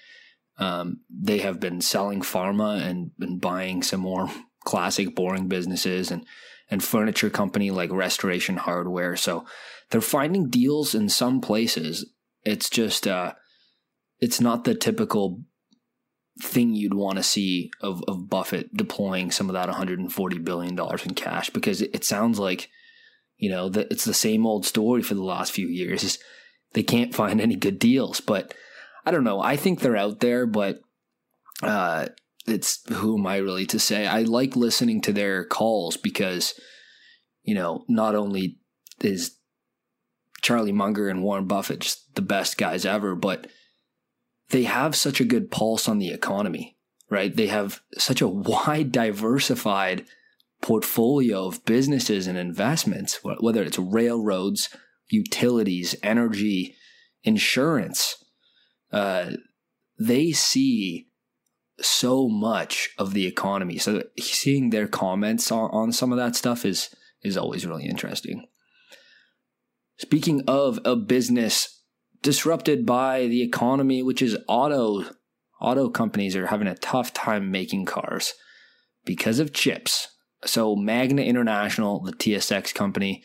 Um, 0.59 1.01
they 1.09 1.39
have 1.39 1.59
been 1.59 1.81
selling 1.81 2.21
pharma 2.21 2.83
and, 2.83 3.13
buying 3.41 3.83
some 3.83 4.01
more 4.01 4.31
classic 4.65 5.15
boring 5.15 5.49
businesses 5.49 6.11
and 6.11 6.27
and 6.73 6.85
furniture 6.85 7.31
company 7.31 7.71
like 7.71 7.91
Restoration 7.91 8.59
Hardware. 8.59 9.17
So 9.17 9.45
they're 9.89 10.03
finding 10.03 10.51
deals 10.51 10.95
in 10.95 11.09
some 11.09 11.41
places. 11.41 12.13
It's 12.45 12.69
just 12.69 13.07
uh, 13.07 13.33
it's 14.21 14.41
not 14.41 14.65
the 14.65 14.75
typical 14.75 15.43
thing 16.43 16.75
you'd 16.75 16.95
want 16.95 17.17
to 17.17 17.23
see 17.23 17.71
of, 17.81 18.03
of 18.09 18.29
Buffett 18.29 18.77
deploying 18.77 19.31
some 19.31 19.49
of 19.49 19.55
that 19.55 19.69
140 19.69 20.39
billion 20.39 20.75
dollars 20.75 21.05
in 21.05 21.15
cash 21.15 21.51
because 21.51 21.83
it, 21.83 21.91
it 21.95 22.05
sounds 22.05 22.39
like 22.39 22.69
you 23.37 23.51
know 23.51 23.69
that 23.69 23.91
it's 23.91 24.05
the 24.05 24.15
same 24.15 24.47
old 24.47 24.67
story 24.67 25.03
for 25.03 25.15
the 25.15 25.23
last 25.23 25.53
few 25.53 25.67
years. 25.67 26.19
They 26.73 26.83
can't 26.83 27.15
find 27.15 27.41
any 27.41 27.57
good 27.57 27.79
deals, 27.79 28.21
but 28.21 28.55
I 29.05 29.11
don't 29.11 29.25
know. 29.25 29.41
I 29.41 29.57
think 29.57 29.81
they're 29.81 29.97
out 29.97 30.21
there, 30.21 30.47
but 30.47 30.81
uh, 31.63 32.07
it's 32.47 32.89
who 32.91 33.19
am 33.19 33.27
I 33.27 33.39
really 33.39 33.67
to 33.67 33.79
say? 33.79 34.07
I 34.07 34.23
like 34.23 34.57
listening 34.57 35.01
to 35.03 35.13
their 35.13 35.45
calls 35.45 35.97
because 35.97 36.55
you 37.43 37.55
know 37.55 37.85
not 37.89 38.15
only 38.15 38.59
is 39.01 39.37
Charlie 40.43 40.73
Munger 40.73 41.09
and 41.09 41.23
Warren 41.23 41.47
Buffett 41.47 41.81
just 41.81 42.15
the 42.15 42.23
best 42.23 42.57
guys 42.57 42.85
ever, 42.85 43.15
but 43.15 43.47
they 44.51 44.65
have 44.65 44.95
such 44.95 45.21
a 45.21 45.25
good 45.25 45.51
pulse 45.51 45.89
on 45.89 45.99
the 45.99 46.11
economy, 46.11 46.77
right? 47.09 47.35
They 47.35 47.47
have 47.49 47.81
such 47.97 48.21
a 48.21 48.29
wide, 48.29 48.93
diversified 48.93 50.05
portfolio 50.61 51.47
of 51.47 51.65
businesses 51.65 52.27
and 52.27 52.37
investments, 52.37 53.21
whether 53.23 53.63
it's 53.63 53.79
railroads, 53.79 54.69
utilities, 55.09 55.95
energy, 56.03 56.77
insurance. 57.25 58.23
Uh, 58.93 59.33
they 59.99 60.33
see 60.33 61.09
so 61.81 62.29
much 62.29 62.91
of 62.99 63.15
the 63.15 63.27
economy. 63.27 63.79
So 63.79 64.03
seeing 64.19 64.71
their 64.71 64.87
comments 64.87 65.51
on, 65.51 65.71
on 65.71 65.93
some 65.93 66.13
of 66.13 66.19
that 66.19 66.37
stuff 66.37 66.65
is 66.65 66.95
is 67.23 67.37
always 67.37 67.67
really 67.67 67.85
interesting. 67.85 68.47
Speaking 69.99 70.43
of 70.47 70.81
a 70.85 70.97
business 70.97 71.80
disrupted 72.23 72.85
by 72.87 73.27
the 73.27 73.43
economy, 73.43 74.03
which 74.03 74.23
is 74.23 74.37
auto 74.49 75.05
auto 75.61 75.91
companies 75.91 76.37
are 76.37 76.47
having 76.47 76.67
a 76.67 76.75
tough 76.77 77.13
time 77.13 77.51
making 77.51 77.85
cars 77.85 78.33
because 79.05 79.39
of 79.39 79.53
chips. 79.53 80.09
So 80.45 80.75
Magna 80.75 81.23
International, 81.23 82.01
the 82.01 82.13
TSX 82.13 82.75
company, 82.75 83.23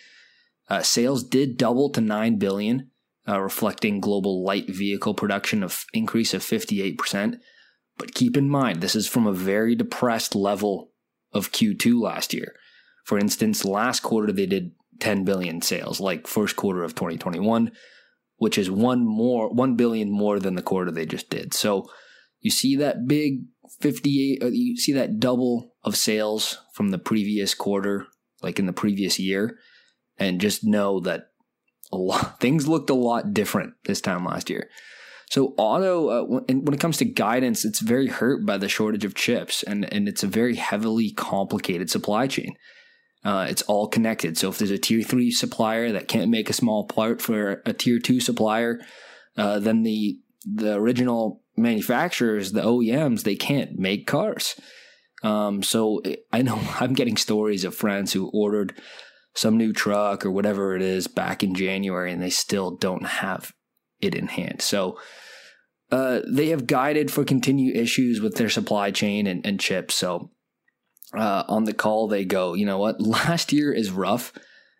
uh, 0.69 0.81
sales 0.81 1.23
did 1.23 1.57
double 1.57 1.89
to 1.91 2.01
nine 2.01 2.37
billion, 2.37 2.91
uh, 3.27 3.39
reflecting 3.39 4.01
global 4.01 4.43
light 4.43 4.67
vehicle 4.67 5.13
production 5.13 5.63
of 5.63 5.85
increase 5.93 6.33
of 6.33 6.43
fifty 6.43 6.81
eight 6.81 6.97
percent. 6.97 7.37
But 7.97 8.13
keep 8.13 8.35
in 8.35 8.49
mind, 8.49 8.81
this 8.81 8.95
is 8.95 9.07
from 9.07 9.25
a 9.25 9.33
very 9.33 9.75
depressed 9.75 10.35
level 10.35 10.91
of 11.31 11.51
Q2 11.51 12.01
last 12.01 12.33
year. 12.33 12.55
For 13.05 13.17
instance, 13.17 13.63
last 13.63 14.01
quarter 14.01 14.33
they 14.33 14.45
did 14.45 14.71
10 14.99 15.23
billion 15.23 15.61
sales, 15.61 16.01
like 16.01 16.27
first 16.27 16.55
quarter 16.55 16.83
of 16.83 16.95
2021 16.95 17.71
which 18.37 18.57
is 18.57 18.69
one 18.69 19.05
more, 19.05 19.51
one 19.51 19.75
billion 19.75 20.11
more 20.11 20.39
than 20.39 20.55
the 20.55 20.61
quarter 20.61 20.91
they 20.91 21.05
just 21.05 21.29
did. 21.29 21.53
So 21.53 21.87
you 22.41 22.51
see 22.51 22.75
that 22.77 23.07
big 23.07 23.45
58, 23.79 24.43
uh, 24.43 24.47
you 24.47 24.77
see 24.77 24.93
that 24.93 25.19
double 25.19 25.73
of 25.83 25.95
sales 25.95 26.59
from 26.73 26.89
the 26.89 26.97
previous 26.97 27.53
quarter, 27.53 28.07
like 28.41 28.59
in 28.59 28.65
the 28.65 28.73
previous 28.73 29.19
year, 29.19 29.57
and 30.17 30.41
just 30.41 30.63
know 30.63 30.99
that 31.01 31.29
a 31.91 31.97
lot, 31.97 32.39
things 32.39 32.67
looked 32.67 32.89
a 32.89 32.95
lot 32.95 33.33
different 33.33 33.73
this 33.85 34.01
time 34.01 34.25
last 34.25 34.49
year. 34.49 34.69
So 35.29 35.55
auto, 35.57 36.09
uh, 36.09 36.23
when, 36.23 36.65
when 36.65 36.73
it 36.73 36.79
comes 36.79 36.97
to 36.97 37.05
guidance, 37.05 37.65
it's 37.65 37.79
very 37.79 38.07
hurt 38.07 38.45
by 38.45 38.57
the 38.57 38.69
shortage 38.69 39.05
of 39.05 39.15
chips, 39.15 39.63
and 39.63 39.91
and 39.91 40.07
it's 40.07 40.23
a 40.23 40.27
very 40.27 40.55
heavily 40.55 41.11
complicated 41.11 41.89
supply 41.89 42.27
chain. 42.27 42.55
Uh, 43.25 43.47
it's 43.49 43.63
all 43.63 43.87
connected. 43.87 44.37
So 44.37 44.49
if 44.49 44.59
there's 44.59 44.69
a 44.71 44.77
tier 44.77 45.01
three 45.01 45.31
supplier 45.31 45.91
that 45.91 46.07
can't 46.07 46.29
make 46.29 46.49
a 46.49 46.53
small 46.53 46.85
part 46.85 47.21
for 47.21 47.63
a 47.65 47.73
tier 47.73 47.99
two 47.99 48.19
supplier, 48.19 48.79
uh, 49.35 49.59
then 49.59 49.81
the 49.81 50.19
the 50.45 50.75
original 50.75 51.41
manufacturers, 51.57 52.51
the 52.51 52.61
OEMs, 52.61 53.23
they 53.23 53.35
can't 53.35 53.79
make 53.79 54.05
cars. 54.05 54.55
Um, 55.23 55.63
so 55.63 56.03
I 56.31 56.43
know 56.43 56.59
I'm 56.79 56.93
getting 56.93 57.17
stories 57.17 57.65
of 57.65 57.75
friends 57.75 58.13
who 58.13 58.29
ordered 58.31 58.79
some 59.33 59.57
new 59.57 59.73
truck 59.73 60.25
or 60.25 60.31
whatever 60.31 60.75
it 60.75 60.81
is 60.83 61.07
back 61.07 61.43
in 61.43 61.55
January, 61.55 62.11
and 62.11 62.21
they 62.21 62.29
still 62.29 62.71
don't 62.71 63.05
have 63.05 63.53
it 63.99 64.13
in 64.13 64.27
hand. 64.27 64.61
So 64.61 64.99
uh, 65.91 66.21
they 66.27 66.49
have 66.49 66.67
guided 66.67 67.11
for 67.11 67.23
continued 67.23 67.75
issues 67.75 68.21
with 68.21 68.35
their 68.35 68.49
supply 68.49 68.91
chain 68.91 69.27
and, 69.27 69.45
and 69.45 69.59
chips. 69.59 69.95
So 69.95 70.31
uh, 71.13 71.43
on 71.47 71.65
the 71.65 71.73
call, 71.73 72.07
they 72.07 72.25
go, 72.25 72.53
you 72.53 72.65
know 72.65 72.77
what, 72.77 73.01
last 73.05 73.53
year 73.53 73.71
is 73.71 73.91
rough, 73.91 74.33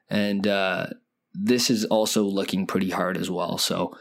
and 0.10 0.48
uh, 0.48 0.88
this 1.34 1.70
is 1.70 1.86
also 1.86 2.24
looking 2.24 2.66
pretty 2.66 2.90
hard 2.90 3.18
as 3.18 3.30
well. 3.30 3.58
So 3.58 3.96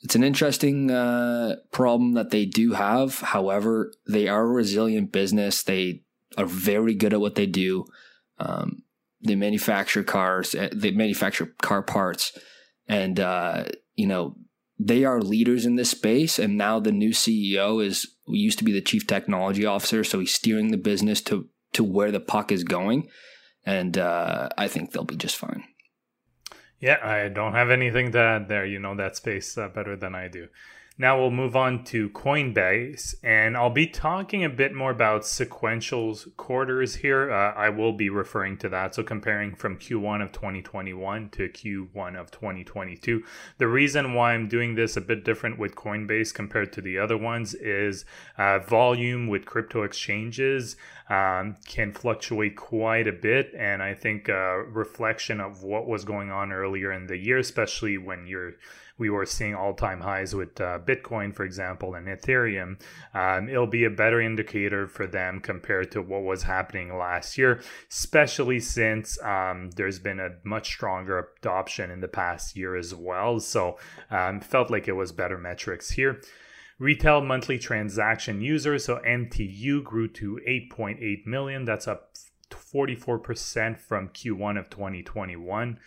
it's 0.00 0.14
an 0.14 0.24
interesting 0.24 0.90
uh, 0.90 1.56
problem 1.72 2.12
that 2.14 2.30
they 2.30 2.46
do 2.46 2.72
have. 2.72 3.20
However, 3.20 3.92
they 4.06 4.28
are 4.28 4.42
a 4.42 4.48
resilient 4.48 5.10
business. 5.10 5.62
They 5.62 6.02
are 6.36 6.46
very 6.46 6.94
good 6.94 7.12
at 7.12 7.20
what 7.20 7.34
they 7.34 7.46
do. 7.46 7.86
Um, 8.38 8.82
they 9.20 9.34
manufacture 9.34 10.04
cars. 10.04 10.54
Eh, 10.54 10.68
they 10.72 10.92
manufacture 10.92 11.54
car 11.60 11.82
parts, 11.82 12.38
and 12.86 13.18
uh, 13.18 13.64
you 13.96 14.06
know 14.06 14.36
they 14.78 15.04
are 15.04 15.20
leaders 15.20 15.66
in 15.66 15.74
this 15.74 15.90
space. 15.90 16.38
And 16.38 16.56
now 16.56 16.78
the 16.78 16.92
new 16.92 17.10
CEO 17.10 17.84
is 17.84 18.06
used 18.28 18.58
to 18.58 18.64
be 18.64 18.72
the 18.72 18.80
chief 18.80 19.06
technology 19.06 19.66
officer, 19.66 20.04
so 20.04 20.20
he's 20.20 20.34
steering 20.34 20.70
the 20.70 20.76
business 20.76 21.20
to 21.22 21.48
to 21.72 21.84
where 21.84 22.10
the 22.10 22.20
puck 22.20 22.52
is 22.52 22.64
going, 22.64 23.08
and 23.64 23.98
uh, 23.98 24.48
I 24.56 24.68
think 24.68 24.92
they'll 24.92 25.04
be 25.04 25.16
just 25.16 25.36
fine. 25.36 25.64
Yeah, 26.80 26.98
I 27.02 27.28
don't 27.28 27.54
have 27.54 27.70
anything 27.70 28.12
to 28.12 28.18
add 28.18 28.48
there. 28.48 28.64
You 28.64 28.78
know 28.78 28.94
that 28.96 29.16
space 29.16 29.58
uh, 29.58 29.68
better 29.68 29.96
than 29.96 30.14
I 30.14 30.28
do. 30.28 30.48
Now 31.00 31.16
we'll 31.16 31.30
move 31.30 31.54
on 31.54 31.84
to 31.84 32.10
Coinbase, 32.10 33.14
and 33.22 33.56
I'll 33.56 33.70
be 33.70 33.86
talking 33.86 34.42
a 34.42 34.48
bit 34.48 34.74
more 34.74 34.90
about 34.90 35.24
sequential 35.24 36.18
quarters 36.36 36.96
here. 36.96 37.30
Uh, 37.30 37.54
I 37.54 37.68
will 37.68 37.92
be 37.92 38.10
referring 38.10 38.56
to 38.58 38.68
that. 38.70 38.96
So, 38.96 39.04
comparing 39.04 39.54
from 39.54 39.76
Q1 39.78 40.24
of 40.24 40.32
2021 40.32 41.30
to 41.30 41.48
Q1 41.50 42.20
of 42.20 42.32
2022. 42.32 43.22
The 43.58 43.68
reason 43.68 44.12
why 44.12 44.34
I'm 44.34 44.48
doing 44.48 44.74
this 44.74 44.96
a 44.96 45.00
bit 45.00 45.24
different 45.24 45.56
with 45.56 45.76
Coinbase 45.76 46.34
compared 46.34 46.72
to 46.72 46.80
the 46.80 46.98
other 46.98 47.16
ones 47.16 47.54
is 47.54 48.04
uh, 48.36 48.58
volume 48.58 49.28
with 49.28 49.46
crypto 49.46 49.84
exchanges 49.84 50.74
um, 51.08 51.54
can 51.64 51.92
fluctuate 51.92 52.56
quite 52.56 53.06
a 53.06 53.12
bit. 53.12 53.52
And 53.56 53.84
I 53.84 53.94
think 53.94 54.28
a 54.28 54.64
reflection 54.64 55.40
of 55.40 55.62
what 55.62 55.86
was 55.86 56.04
going 56.04 56.32
on 56.32 56.50
earlier 56.50 56.90
in 56.90 57.06
the 57.06 57.16
year, 57.16 57.38
especially 57.38 57.98
when 57.98 58.26
you're 58.26 58.54
we 58.98 59.10
were 59.10 59.24
seeing 59.24 59.54
all-time 59.54 60.00
highs 60.00 60.34
with 60.34 60.60
uh, 60.60 60.80
Bitcoin, 60.84 61.34
for 61.34 61.44
example, 61.44 61.94
and 61.94 62.08
Ethereum. 62.08 62.80
Um, 63.14 63.48
it'll 63.48 63.66
be 63.66 63.84
a 63.84 63.90
better 63.90 64.20
indicator 64.20 64.88
for 64.88 65.06
them 65.06 65.40
compared 65.40 65.92
to 65.92 66.02
what 66.02 66.22
was 66.22 66.42
happening 66.42 66.96
last 66.96 67.38
year, 67.38 67.62
especially 67.90 68.60
since 68.60 69.20
um, 69.22 69.70
there's 69.76 69.98
been 69.98 70.20
a 70.20 70.30
much 70.44 70.66
stronger 70.66 71.30
adoption 71.38 71.90
in 71.90 72.00
the 72.00 72.08
past 72.08 72.56
year 72.56 72.76
as 72.76 72.94
well. 72.94 73.40
So 73.40 73.78
um, 74.10 74.40
felt 74.40 74.70
like 74.70 74.88
it 74.88 74.92
was 74.92 75.12
better 75.12 75.38
metrics 75.38 75.90
here. 75.90 76.20
Retail 76.78 77.22
monthly 77.22 77.58
transaction 77.58 78.40
users, 78.40 78.84
so 78.84 78.98
MTU, 78.98 79.82
grew 79.82 80.06
to 80.08 80.40
8.8 80.46 81.26
million. 81.26 81.64
That's 81.64 81.88
up 81.88 82.12
44% 82.50 83.78
from 83.78 84.08
Q1 84.08 84.58
of 84.58 84.70
2021. 84.70 85.78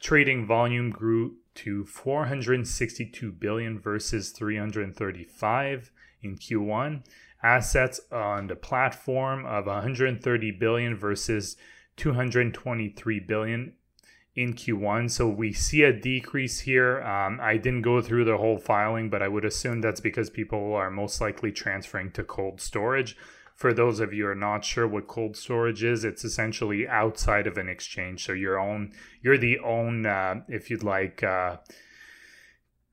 Trading 0.00 0.46
volume 0.46 0.90
grew 0.90 1.36
to 1.56 1.84
462 1.84 3.32
billion 3.32 3.78
versus 3.78 4.30
335 4.30 5.90
in 6.22 6.36
Q1. 6.36 7.04
Assets 7.42 8.00
on 8.12 8.46
the 8.48 8.56
platform 8.56 9.46
of 9.46 9.66
130 9.66 10.50
billion 10.52 10.96
versus 10.96 11.56
223 11.96 13.20
billion 13.20 13.72
in 14.34 14.54
Q1. 14.54 15.10
So 15.10 15.28
we 15.28 15.52
see 15.52 15.82
a 15.82 15.92
decrease 15.92 16.60
here. 16.60 17.02
Um, 17.02 17.38
I 17.42 17.56
didn't 17.56 17.82
go 17.82 18.00
through 18.00 18.24
the 18.24 18.36
whole 18.36 18.58
filing, 18.58 19.10
but 19.10 19.22
I 19.22 19.28
would 19.28 19.44
assume 19.44 19.80
that's 19.80 20.00
because 20.00 20.30
people 20.30 20.74
are 20.74 20.90
most 20.90 21.20
likely 21.20 21.52
transferring 21.52 22.12
to 22.12 22.24
cold 22.24 22.60
storage. 22.60 23.16
For 23.60 23.74
those 23.74 24.00
of 24.00 24.14
you 24.14 24.24
who 24.24 24.30
are 24.30 24.34
not 24.34 24.64
sure 24.64 24.88
what 24.88 25.06
cold 25.06 25.36
storage 25.36 25.84
is, 25.84 26.02
it's 26.02 26.24
essentially 26.24 26.88
outside 26.88 27.46
of 27.46 27.58
an 27.58 27.68
exchange. 27.68 28.24
So 28.24 28.32
your 28.32 28.58
own, 28.58 28.92
you're 29.22 29.36
the 29.36 29.58
own, 29.58 30.06
uh, 30.06 30.36
if 30.48 30.70
you'd 30.70 30.82
like, 30.82 31.22
uh, 31.22 31.58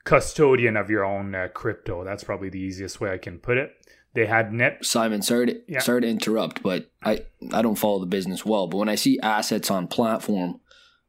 custodian 0.03 0.75
of 0.75 0.89
your 0.89 1.05
own 1.05 1.33
uh, 1.33 1.47
crypto. 1.53 2.03
That's 2.03 2.25
probably 2.25 2.49
the 2.49 2.59
easiest 2.59 2.99
way 2.99 3.11
I 3.11 3.17
can 3.17 3.39
put 3.39 3.55
it. 3.55 3.71
They 4.13 4.25
had 4.25 4.51
net. 4.51 4.83
Simon, 4.83 5.21
sorry 5.21 5.45
to, 5.45 5.61
yeah. 5.69 5.79
sorry 5.79 6.01
to 6.01 6.07
interrupt, 6.09 6.61
but 6.61 6.91
I, 7.01 7.23
I 7.53 7.61
don't 7.61 7.75
follow 7.75 7.99
the 7.99 8.05
business 8.05 8.45
well. 8.45 8.67
But 8.67 8.77
when 8.77 8.89
I 8.89 8.95
see 8.95 9.19
assets 9.21 9.71
on 9.71 9.87
platform, 9.87 10.59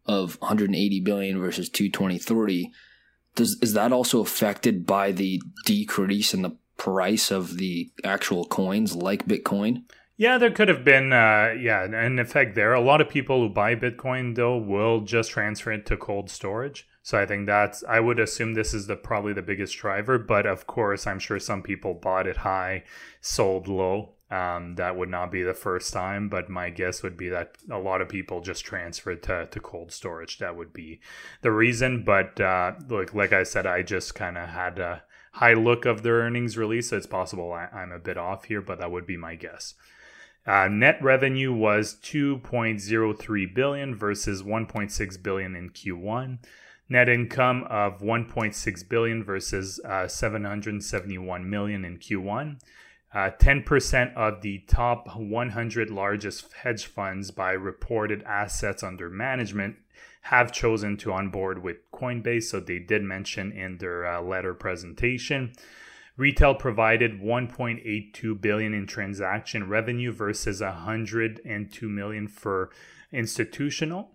of 0.09 0.41
180 0.41 1.01
billion 1.01 1.39
versus 1.39 1.69
223 1.69 2.73
does 3.35 3.59
is 3.61 3.75
that 3.75 3.93
also 3.93 4.21
affected 4.21 4.87
by 4.87 5.13
the 5.13 5.41
decrease 5.67 6.33
in 6.33 6.43
the 6.43 6.57
price 6.79 7.31
of 7.31 7.59
the 7.59 7.91
actual 8.05 8.45
coins 8.47 8.95
like 8.95 9.27
bitcoin 9.27 9.83
yeah 10.17 10.39
there 10.39 10.51
could 10.51 10.69
have 10.69 10.85
been 10.85 11.13
uh, 11.13 11.55
yeah 11.61 11.85
an 11.85 12.19
effect 12.19 12.55
there 12.55 12.73
a 12.73 12.81
lot 12.81 13.01
of 13.01 13.09
people 13.09 13.41
who 13.41 13.53
buy 13.53 13.75
bitcoin 13.75 14.35
though 14.35 14.57
will 14.57 15.01
just 15.01 15.31
transfer 15.31 15.73
it 15.73 15.85
to 15.85 15.97
cold 15.97 16.31
storage 16.31 16.87
so 17.03 17.19
i 17.19 17.27
think 17.27 17.47
that's 17.47 17.85
i 17.89 18.01
would 18.01 18.19
assume 18.19 18.55
this 18.55 18.73
is 18.73 18.87
the 18.87 18.97
probably 18.97 19.33
the 19.33 19.43
biggest 19.43 19.77
driver 19.77 20.19
but 20.19 20.47
of 20.47 20.67
course 20.67 21.07
i'm 21.07 21.19
sure 21.19 21.39
some 21.39 21.63
people 21.63 21.95
bought 21.95 22.27
it 22.27 22.39
high 22.39 22.83
sold 23.21 23.69
low 23.69 24.15
um, 24.31 24.75
that 24.75 24.97
would 24.97 25.09
not 25.09 25.33
be 25.33 25.43
the 25.43 25.55
first 25.55 25.93
time, 25.93 26.29
but 26.29 26.51
my 26.51 26.69
guess 26.69 27.03
would 27.03 27.17
be 27.17 27.31
that 27.31 27.57
a 27.71 27.79
lot 27.79 28.03
of 28.03 28.11
people 28.11 28.43
just 28.43 28.65
transferred 28.65 29.23
to, 29.23 29.47
to 29.47 29.61
cold 29.61 29.91
storage. 29.91 30.39
That 30.39 30.55
would 30.55 30.73
be 30.73 31.01
the 31.41 31.51
reason. 31.51 32.05
But 32.05 32.39
uh, 32.39 32.73
look, 32.89 33.15
like 33.15 33.33
I 33.33 33.43
said, 33.45 33.67
I 33.67 33.83
just 33.83 34.15
kind 34.15 34.37
of 34.37 34.51
had 34.51 34.79
a 34.79 35.03
high 35.39 35.55
look 35.55 35.87
of 35.87 36.03
their 36.03 36.17
earnings 36.17 36.57
release, 36.57 36.91
so 36.91 36.97
it's 36.97 37.07
possible 37.07 37.53
I, 37.53 37.69
am 37.73 37.93
a 37.93 37.99
bit 38.01 38.17
off 38.17 38.47
here, 38.47 38.61
but 38.61 38.81
that 38.81 38.91
would 38.91 39.07
be 39.07 39.17
my 39.17 39.37
guess. 39.37 39.75
Uh, 40.45 40.67
net 40.67 41.01
revenue 41.01 41.53
was 41.53 41.97
2.03 42.03 43.55
billion 43.55 43.95
versus 43.95 44.43
1.6 44.43 45.23
billion 45.23 45.55
in 45.55 45.71
Q1. 45.71 46.39
Net 46.89 47.09
income 47.09 47.65
of 47.71 48.01
1.6 48.01 48.89
billion 48.89 49.23
versus 49.23 49.79
uh, 49.85 50.09
771 50.09 51.49
million 51.49 51.85
in 51.85 51.99
Q1. 51.99 52.61
Uh, 53.15 53.31
10% 53.39 54.15
of 54.15 54.43
the 54.43 54.59
top 54.67 55.17
100 55.17 55.89
largest 55.89 56.53
hedge 56.53 56.87
funds 56.87 57.31
by 57.31 57.53
reported 57.53 58.25
assets 58.25 58.83
under 58.83 59.09
management 59.09 59.77
have 60.29 60.53
chosen 60.53 60.95
to 60.99 61.11
onboard 61.11 61.63
with 61.63 61.91
Coinbase, 61.91 62.45
so 62.45 62.61
they 62.61 62.79
did 62.79 63.03
mention 63.03 63.51
in 63.51 63.79
their 63.79 64.07
uh, 64.07 64.21
letter 64.21 64.53
presentation. 64.53 65.53
Retail 66.19 66.55
provided 66.55 67.23
1.82 67.23 68.39
billion 68.39 68.75
in 68.75 68.87
transaction 68.87 69.71
revenue 69.71 70.13
versus 70.13 70.61
102 70.61 71.89
million 71.89 72.29
for 72.29 72.71
institutional. 73.11 74.11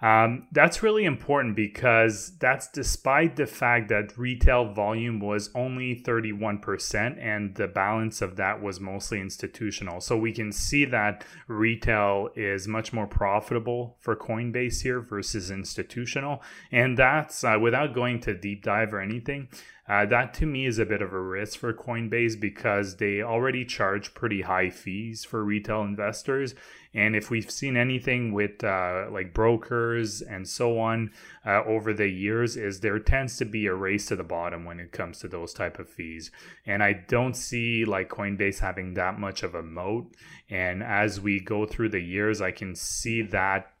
Um, 0.00 0.48
that's 0.52 0.82
really 0.82 1.04
important 1.04 1.56
because 1.56 2.36
that's 2.38 2.68
despite 2.68 3.36
the 3.36 3.46
fact 3.46 3.88
that 3.88 4.18
retail 4.18 4.72
volume 4.72 5.20
was 5.20 5.50
only 5.54 6.02
31% 6.04 7.16
and 7.18 7.54
the 7.54 7.68
balance 7.68 8.20
of 8.20 8.36
that 8.36 8.60
was 8.60 8.80
mostly 8.80 9.20
institutional. 9.20 10.00
So 10.00 10.16
we 10.16 10.32
can 10.32 10.52
see 10.52 10.84
that 10.86 11.24
retail 11.48 12.28
is 12.34 12.68
much 12.68 12.92
more 12.92 13.06
profitable 13.06 13.96
for 14.00 14.14
Coinbase 14.14 14.82
here 14.82 15.00
versus 15.00 15.50
institutional. 15.50 16.42
And 16.70 16.98
that's 16.98 17.42
uh, 17.44 17.56
without 17.60 17.94
going 17.94 18.20
to 18.20 18.34
deep 18.34 18.62
dive 18.62 18.92
or 18.92 19.00
anything. 19.00 19.48
Uh, 19.86 20.06
that 20.06 20.32
to 20.32 20.46
me 20.46 20.64
is 20.64 20.78
a 20.78 20.86
bit 20.86 21.02
of 21.02 21.12
a 21.12 21.20
risk 21.20 21.58
for 21.58 21.72
Coinbase 21.72 22.40
because 22.40 22.96
they 22.96 23.20
already 23.20 23.64
charge 23.66 24.14
pretty 24.14 24.42
high 24.42 24.70
fees 24.70 25.24
for 25.24 25.44
retail 25.44 25.82
investors. 25.82 26.54
And 26.94 27.16
if 27.16 27.28
we've 27.28 27.50
seen 27.50 27.76
anything 27.76 28.32
with 28.32 28.62
uh, 28.62 29.06
like 29.10 29.34
brokers 29.34 30.22
and 30.22 30.48
so 30.48 30.78
on 30.78 31.10
uh, 31.44 31.64
over 31.64 31.92
the 31.92 32.08
years, 32.08 32.56
is 32.56 32.80
there 32.80 32.98
tends 33.00 33.36
to 33.38 33.44
be 33.44 33.66
a 33.66 33.74
race 33.74 34.06
to 34.06 34.16
the 34.16 34.22
bottom 34.22 34.64
when 34.64 34.78
it 34.78 34.92
comes 34.92 35.18
to 35.18 35.28
those 35.28 35.52
type 35.52 35.78
of 35.78 35.88
fees. 35.88 36.30
And 36.64 36.82
I 36.82 36.92
don't 36.92 37.34
see 37.34 37.84
like 37.84 38.08
Coinbase 38.08 38.60
having 38.60 38.94
that 38.94 39.18
much 39.18 39.42
of 39.42 39.54
a 39.54 39.62
moat. 39.62 40.14
And 40.48 40.82
as 40.82 41.20
we 41.20 41.40
go 41.40 41.66
through 41.66 41.88
the 41.88 42.00
years, 42.00 42.40
I 42.40 42.52
can 42.52 42.74
see 42.74 43.22
that 43.22 43.74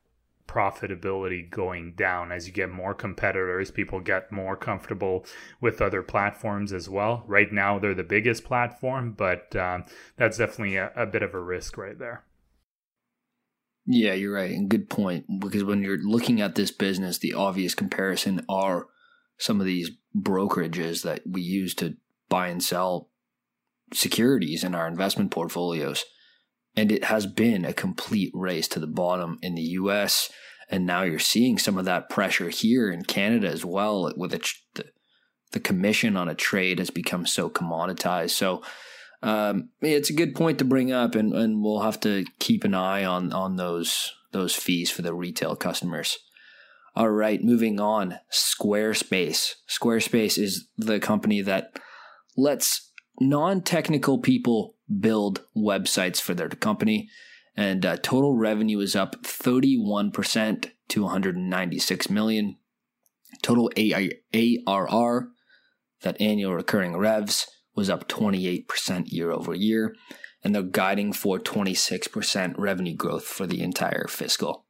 profitability 0.46 1.48
going 1.50 1.94
down 1.94 2.30
as 2.30 2.46
you 2.46 2.52
get 2.52 2.70
more 2.70 2.92
competitors 2.92 3.70
people 3.70 3.98
get 3.98 4.30
more 4.30 4.54
comfortable 4.56 5.24
with 5.60 5.80
other 5.80 6.02
platforms 6.02 6.70
as 6.72 6.88
well 6.88 7.24
right 7.26 7.50
now 7.50 7.78
they're 7.78 7.94
the 7.94 8.04
biggest 8.04 8.44
platform 8.44 9.12
but 9.12 9.56
um, 9.56 9.84
that's 10.16 10.36
definitely 10.36 10.76
a, 10.76 10.92
a 10.94 11.06
bit 11.06 11.22
of 11.22 11.34
a 11.34 11.40
risk 11.40 11.78
right 11.78 11.98
there 11.98 12.24
yeah 13.86 14.12
you're 14.14 14.34
right 14.34 14.52
and 14.52 14.68
good 14.68 14.88
point 14.88 15.24
because 15.38 15.64
when 15.64 15.82
you're 15.82 16.02
looking 16.02 16.40
at 16.40 16.54
this 16.54 16.70
business 16.70 17.18
the 17.18 17.34
obvious 17.34 17.74
comparison 17.74 18.44
are 18.48 18.86
some 19.38 19.60
of 19.60 19.66
these 19.66 19.90
brokerages 20.16 21.02
that 21.02 21.20
we 21.28 21.42
use 21.42 21.74
to 21.74 21.96
buy 22.28 22.48
and 22.48 22.62
sell 22.62 23.10
securities 23.92 24.64
in 24.64 24.74
our 24.74 24.88
investment 24.88 25.30
portfolios 25.30 26.04
and 26.76 26.90
it 26.90 27.04
has 27.04 27.26
been 27.26 27.64
a 27.64 27.72
complete 27.72 28.32
race 28.34 28.68
to 28.68 28.80
the 28.80 28.86
bottom 28.86 29.38
in 29.42 29.54
the 29.54 29.62
US. 29.62 30.30
And 30.68 30.86
now 30.86 31.02
you're 31.02 31.18
seeing 31.18 31.58
some 31.58 31.78
of 31.78 31.84
that 31.84 32.08
pressure 32.08 32.48
here 32.48 32.90
in 32.90 33.04
Canada 33.04 33.48
as 33.48 33.64
well, 33.64 34.12
with 34.16 34.32
the, 34.32 34.84
the 35.52 35.60
commission 35.60 36.16
on 36.16 36.28
a 36.28 36.34
trade 36.34 36.78
has 36.78 36.90
become 36.90 37.26
so 37.26 37.48
commoditized. 37.48 38.30
So 38.30 38.62
um, 39.24 39.70
it's 39.80 40.10
a 40.10 40.14
good 40.14 40.34
point 40.34 40.58
to 40.58 40.66
bring 40.66 40.92
up, 40.92 41.14
and, 41.14 41.32
and 41.32 41.62
we'll 41.62 41.80
have 41.80 41.98
to 42.00 42.26
keep 42.38 42.62
an 42.62 42.74
eye 42.74 43.04
on 43.04 43.32
on 43.32 43.56
those 43.56 44.12
those 44.32 44.54
fees 44.54 44.90
for 44.90 45.00
the 45.00 45.14
retail 45.14 45.56
customers. 45.56 46.18
All 46.94 47.08
right, 47.08 47.42
moving 47.42 47.80
on. 47.80 48.18
Squarespace. 48.30 49.54
Squarespace 49.66 50.38
is 50.38 50.68
the 50.76 51.00
company 51.00 51.40
that 51.40 51.78
lets 52.36 52.92
non 53.18 53.62
technical 53.62 54.18
people 54.18 54.76
build 55.00 55.42
websites 55.56 56.20
for 56.20 56.34
their 56.34 56.50
company. 56.50 57.08
And 57.56 57.86
uh, 57.86 57.96
total 57.96 58.36
revenue 58.36 58.80
is 58.80 58.94
up 58.94 59.22
31% 59.22 60.70
to 60.88 61.02
196 61.02 62.10
million. 62.10 62.56
Total 63.42 63.70
ARR, 63.76 65.28
that 66.02 66.20
annual 66.20 66.54
recurring 66.54 66.96
revs, 66.96 67.46
was 67.74 67.90
up 67.90 68.08
28% 68.08 69.12
year 69.12 69.30
over 69.30 69.54
year. 69.54 69.94
And 70.42 70.54
they're 70.54 70.62
guiding 70.62 71.12
for 71.12 71.38
26% 71.38 72.54
revenue 72.58 72.94
growth 72.94 73.24
for 73.24 73.46
the 73.46 73.62
entire 73.62 74.06
fiscal. 74.08 74.66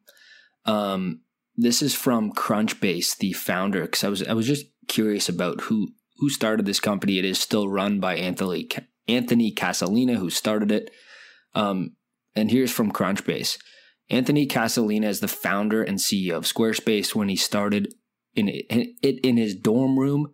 Um, 0.64 1.20
this 1.56 1.82
is 1.82 1.94
from 1.94 2.32
Crunchbase, 2.32 3.16
the 3.16 3.32
founder, 3.32 3.82
because 3.82 4.04
I 4.04 4.08
was 4.08 4.22
I 4.22 4.32
was 4.32 4.46
just 4.46 4.66
curious 4.88 5.28
about 5.28 5.62
who 5.62 5.88
who 6.18 6.30
started 6.30 6.66
this 6.66 6.80
company. 6.80 7.18
It 7.18 7.24
is 7.24 7.38
still 7.38 7.68
run 7.68 8.00
by 8.00 8.16
Anthony 8.16 8.68
Anthony 9.06 9.52
Casalena, 9.52 10.16
who 10.16 10.30
started 10.30 10.72
it. 10.72 10.90
Um, 11.54 11.96
and 12.34 12.50
here's 12.50 12.72
from 12.72 12.90
Crunchbase. 12.90 13.58
Anthony 14.10 14.46
Casalena 14.46 15.06
is 15.06 15.20
the 15.20 15.28
founder 15.28 15.82
and 15.82 15.98
CEO 15.98 16.32
of 16.32 16.44
Squarespace. 16.44 17.14
When 17.14 17.28
he 17.28 17.36
started 17.36 17.94
in 18.34 18.48
it 18.48 18.66
in, 19.02 19.18
in 19.18 19.36
his 19.36 19.54
dorm 19.54 19.98
room, 19.98 20.32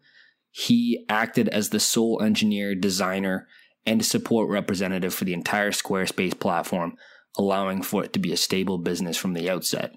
he 0.50 1.04
acted 1.08 1.48
as 1.48 1.70
the 1.70 1.80
sole 1.80 2.20
engineer, 2.22 2.74
designer, 2.74 3.46
and 3.86 4.04
support 4.04 4.48
representative 4.48 5.14
for 5.14 5.24
the 5.24 5.32
entire 5.32 5.70
Squarespace 5.70 6.38
platform, 6.38 6.96
allowing 7.38 7.82
for 7.82 8.04
it 8.04 8.12
to 8.12 8.18
be 8.18 8.32
a 8.32 8.36
stable 8.36 8.78
business 8.78 9.16
from 9.16 9.34
the 9.34 9.48
outset. 9.48 9.94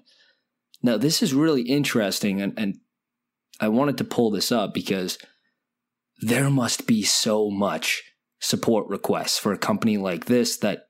Now, 0.82 0.96
this 0.96 1.22
is 1.22 1.34
really 1.34 1.62
interesting, 1.62 2.40
and, 2.40 2.52
and 2.58 2.76
I 3.60 3.68
wanted 3.68 3.98
to 3.98 4.04
pull 4.04 4.30
this 4.30 4.52
up 4.52 4.74
because 4.74 5.18
there 6.20 6.50
must 6.50 6.86
be 6.86 7.02
so 7.02 7.50
much 7.50 8.02
support 8.40 8.88
requests 8.88 9.38
for 9.38 9.52
a 9.52 9.58
company 9.58 9.96
like 9.96 10.26
this 10.26 10.56
that 10.58 10.86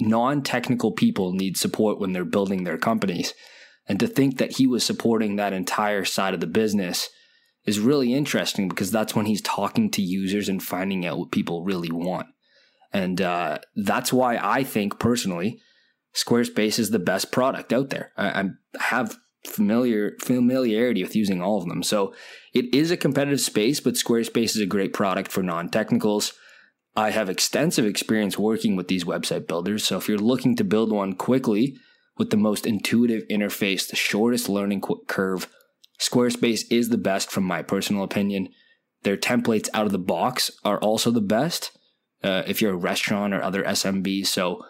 non 0.00 0.42
technical 0.42 0.92
people 0.92 1.32
need 1.32 1.56
support 1.56 2.00
when 2.00 2.12
they're 2.12 2.24
building 2.24 2.64
their 2.64 2.78
companies. 2.78 3.34
And 3.88 4.00
to 4.00 4.08
think 4.08 4.38
that 4.38 4.56
he 4.56 4.66
was 4.66 4.84
supporting 4.84 5.36
that 5.36 5.52
entire 5.52 6.04
side 6.04 6.34
of 6.34 6.40
the 6.40 6.46
business 6.46 7.08
is 7.66 7.80
really 7.80 8.14
interesting 8.14 8.68
because 8.68 8.90
that's 8.90 9.14
when 9.14 9.26
he's 9.26 9.42
talking 9.42 9.90
to 9.90 10.02
users 10.02 10.48
and 10.48 10.62
finding 10.62 11.04
out 11.04 11.18
what 11.18 11.32
people 11.32 11.64
really 11.64 11.90
want. 11.90 12.28
And 12.92 13.20
uh, 13.20 13.58
that's 13.74 14.12
why 14.12 14.38
I 14.40 14.62
think 14.62 14.98
personally, 14.98 15.60
Squarespace 16.14 16.78
is 16.78 16.90
the 16.90 16.98
best 16.98 17.30
product 17.30 17.72
out 17.72 17.90
there. 17.90 18.12
I, 18.16 18.40
I 18.40 18.44
have 18.78 19.18
familiar 19.46 20.16
familiarity 20.20 21.02
with 21.02 21.14
using 21.14 21.42
all 21.42 21.58
of 21.58 21.68
them. 21.68 21.82
So 21.82 22.14
it 22.54 22.74
is 22.74 22.90
a 22.90 22.96
competitive 22.96 23.40
space, 23.40 23.80
but 23.80 23.94
Squarespace 23.94 24.56
is 24.56 24.60
a 24.60 24.66
great 24.66 24.92
product 24.92 25.30
for 25.30 25.42
non-technicals. 25.42 26.32
I 26.96 27.10
have 27.10 27.28
extensive 27.28 27.84
experience 27.84 28.38
working 28.38 28.76
with 28.76 28.88
these 28.88 29.04
website 29.04 29.46
builders. 29.46 29.84
So 29.84 29.98
if 29.98 30.08
you're 30.08 30.18
looking 30.18 30.56
to 30.56 30.64
build 30.64 30.90
one 30.90 31.14
quickly 31.14 31.76
with 32.16 32.30
the 32.30 32.38
most 32.38 32.66
intuitive 32.66 33.24
interface, 33.30 33.88
the 33.88 33.96
shortest 33.96 34.48
learning 34.48 34.82
curve, 35.06 35.48
Squarespace 35.98 36.62
is 36.70 36.88
the 36.88 36.98
best 36.98 37.30
from 37.30 37.44
my 37.44 37.62
personal 37.62 38.02
opinion. 38.02 38.48
Their 39.02 39.16
templates 39.16 39.68
out 39.72 39.86
of 39.86 39.92
the 39.92 39.98
box 39.98 40.50
are 40.64 40.78
also 40.78 41.10
the 41.10 41.20
best 41.20 41.76
uh, 42.22 42.42
if 42.46 42.60
you're 42.60 42.74
a 42.74 42.76
restaurant 42.76 43.34
or 43.34 43.42
other 43.42 43.62
SMB. 43.62 44.26
So 44.26 44.64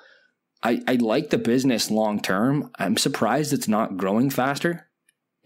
I, 0.62 0.82
I 0.86 0.94
like 0.94 1.30
the 1.30 1.38
business 1.38 1.90
long 1.90 2.20
term. 2.20 2.70
I'm 2.78 2.96
surprised 2.96 3.52
it's 3.52 3.68
not 3.68 3.96
growing 3.96 4.30
faster 4.30 4.86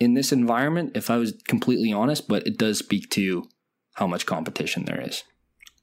in 0.00 0.14
this 0.14 0.32
environment, 0.32 0.92
if 0.94 1.10
I 1.10 1.18
was 1.18 1.34
completely 1.46 1.92
honest, 1.92 2.26
but 2.26 2.46
it 2.46 2.58
does 2.58 2.78
speak 2.78 3.10
to 3.10 3.44
how 3.94 4.06
much 4.06 4.24
competition 4.24 4.86
there 4.86 5.00
is. 5.00 5.22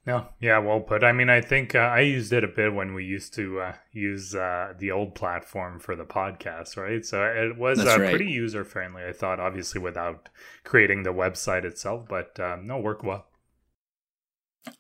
No, 0.08 0.26
yeah, 0.40 0.60
well 0.60 0.80
put. 0.80 1.04
I 1.04 1.12
mean, 1.12 1.30
I 1.30 1.42
think 1.42 1.76
uh, 1.76 1.80
I 1.80 2.00
used 2.00 2.32
it 2.32 2.46
a 2.46 2.48
bit 2.48 2.74
when 2.74 2.94
we 2.94 3.04
used 3.04 3.34
to 3.34 3.60
uh, 3.60 3.74
use 3.92 4.34
uh, 4.34 4.74
the 4.80 4.90
old 4.90 5.16
platform 5.16 5.82
for 5.82 5.98
the 5.98 6.06
podcast, 6.06 6.78
right? 6.78 7.06
So 7.06 7.24
it 7.24 7.58
was 7.58 7.80
uh, 7.82 7.98
right. 8.00 8.12
pretty 8.12 8.32
user 8.32 8.64
friendly. 8.64 9.04
I 9.04 9.12
thought, 9.12 9.42
obviously, 9.42 9.82
without 9.82 10.30
creating 10.64 11.04
the 11.04 11.10
website 11.10 11.66
itself, 11.66 12.06
but 12.08 12.40
uh, 12.40 12.56
no, 12.64 12.80
work 12.80 13.04
well. 13.04 13.26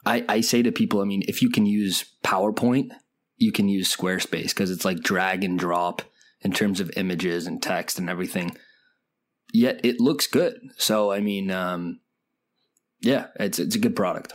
I, 0.05 0.23
I 0.29 0.39
say 0.39 0.61
to 0.61 0.71
people, 0.71 1.01
I 1.01 1.03
mean, 1.03 1.23
if 1.27 1.41
you 1.41 1.49
can 1.49 1.65
use 1.65 2.05
PowerPoint, 2.23 2.91
you 3.35 3.51
can 3.51 3.67
use 3.67 3.93
Squarespace 3.93 4.49
because 4.49 4.71
it's 4.71 4.85
like 4.85 5.01
drag 5.01 5.43
and 5.43 5.59
drop 5.59 6.03
in 6.39 6.53
terms 6.53 6.79
of 6.79 6.89
images 6.95 7.47
and 7.47 7.61
text 7.61 7.99
and 7.99 8.09
everything. 8.09 8.55
Yet 9.51 9.81
it 9.83 9.99
looks 9.99 10.25
good. 10.25 10.57
So 10.77 11.11
I 11.11 11.19
mean, 11.19 11.51
um, 11.51 11.99
yeah, 13.01 13.27
it's 13.37 13.59
it's 13.59 13.75
a 13.75 13.79
good 13.79 13.95
product. 13.95 14.33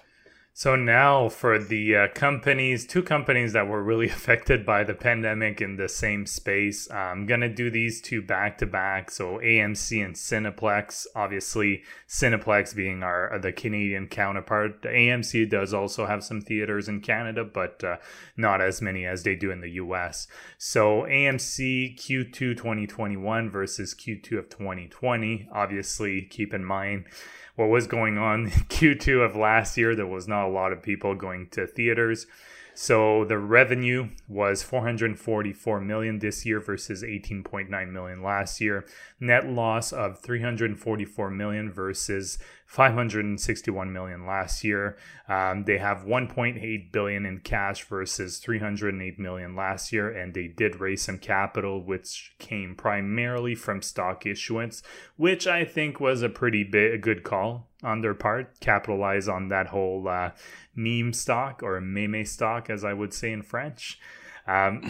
So 0.54 0.76
now 0.76 1.30
for 1.30 1.58
the 1.58 1.96
uh, 1.96 2.08
companies, 2.08 2.86
two 2.86 3.02
companies 3.02 3.54
that 3.54 3.68
were 3.68 3.82
really 3.82 4.08
affected 4.10 4.66
by 4.66 4.84
the 4.84 4.92
pandemic 4.92 5.62
in 5.62 5.76
the 5.76 5.88
same 5.88 6.26
space, 6.26 6.90
I'm 6.90 7.24
gonna 7.24 7.48
do 7.48 7.70
these 7.70 8.02
two 8.02 8.20
back 8.20 8.58
to 8.58 8.66
back. 8.66 9.10
So 9.10 9.38
AMC 9.38 10.04
and 10.04 10.14
Cineplex. 10.14 11.06
Obviously, 11.16 11.82
Cineplex 12.06 12.76
being 12.76 13.02
our 13.02 13.32
uh, 13.32 13.38
the 13.38 13.50
Canadian 13.52 14.08
counterpart. 14.08 14.82
AMC 14.82 15.48
does 15.48 15.72
also 15.72 16.04
have 16.04 16.22
some 16.22 16.42
theaters 16.42 16.86
in 16.86 17.00
Canada, 17.00 17.44
but 17.44 17.82
uh, 17.82 17.96
not 18.36 18.60
as 18.60 18.82
many 18.82 19.06
as 19.06 19.22
they 19.22 19.34
do 19.34 19.50
in 19.50 19.62
the 19.62 19.70
U.S. 19.70 20.28
So 20.58 21.02
AMC 21.02 21.98
Q2 21.98 22.56
2021 22.58 23.50
versus 23.50 23.94
Q2 23.94 24.38
of 24.38 24.50
2020. 24.50 25.48
Obviously, 25.50 26.20
keep 26.22 26.52
in 26.52 26.62
mind 26.62 27.06
what 27.54 27.68
was 27.68 27.86
going 27.86 28.18
on 28.18 28.44
in 28.44 28.50
Q2 28.68 29.24
of 29.24 29.36
last 29.36 29.76
year. 29.76 29.94
There 29.94 30.06
was 30.06 30.28
not 30.28 30.46
a 30.46 30.50
lot 30.52 30.72
of 30.72 30.82
people 30.82 31.14
going 31.14 31.48
to 31.50 31.66
theaters. 31.66 32.26
So 32.74 33.26
the 33.26 33.38
revenue 33.38 34.08
was 34.28 34.62
444 34.62 35.80
million 35.80 36.20
this 36.20 36.46
year 36.46 36.58
versus 36.58 37.02
18.9 37.02 37.92
million 37.92 38.22
last 38.22 38.60
year. 38.60 38.86
Net 39.20 39.46
loss 39.46 39.92
of 39.92 40.20
344 40.20 41.30
million 41.30 41.70
versus 41.70 42.38
561 42.66 43.92
million 43.92 44.26
last 44.26 44.64
year. 44.64 44.96
Um, 45.28 45.64
they 45.64 45.76
have 45.76 46.04
1.8 46.04 46.92
billion 46.92 47.26
in 47.26 47.40
cash 47.40 47.84
versus 47.84 48.38
308 48.38 49.18
million 49.18 49.54
last 49.54 49.92
year, 49.92 50.10
and 50.10 50.32
they 50.32 50.48
did 50.48 50.80
raise 50.80 51.02
some 51.02 51.18
capital, 51.18 51.84
which 51.84 52.34
came 52.38 52.74
primarily 52.74 53.54
from 53.54 53.82
stock 53.82 54.24
issuance, 54.24 54.82
which 55.16 55.46
I 55.46 55.66
think 55.66 56.00
was 56.00 56.22
a 56.22 56.30
pretty 56.30 56.64
big, 56.64 56.94
a 56.94 56.98
good 56.98 57.22
call 57.22 57.68
on 57.82 58.00
their 58.00 58.14
part. 58.14 58.60
Capitalize 58.60 59.28
on 59.28 59.48
that 59.48 59.68
whole 59.68 60.08
uh, 60.08 60.30
meme 60.74 61.12
stock 61.12 61.62
or 61.62 61.80
meme 61.80 62.24
stock, 62.24 62.70
as 62.70 62.84
I 62.84 62.92
would 62.92 63.12
say 63.12 63.32
in 63.32 63.42
French. 63.42 63.98
Um, 64.46 64.82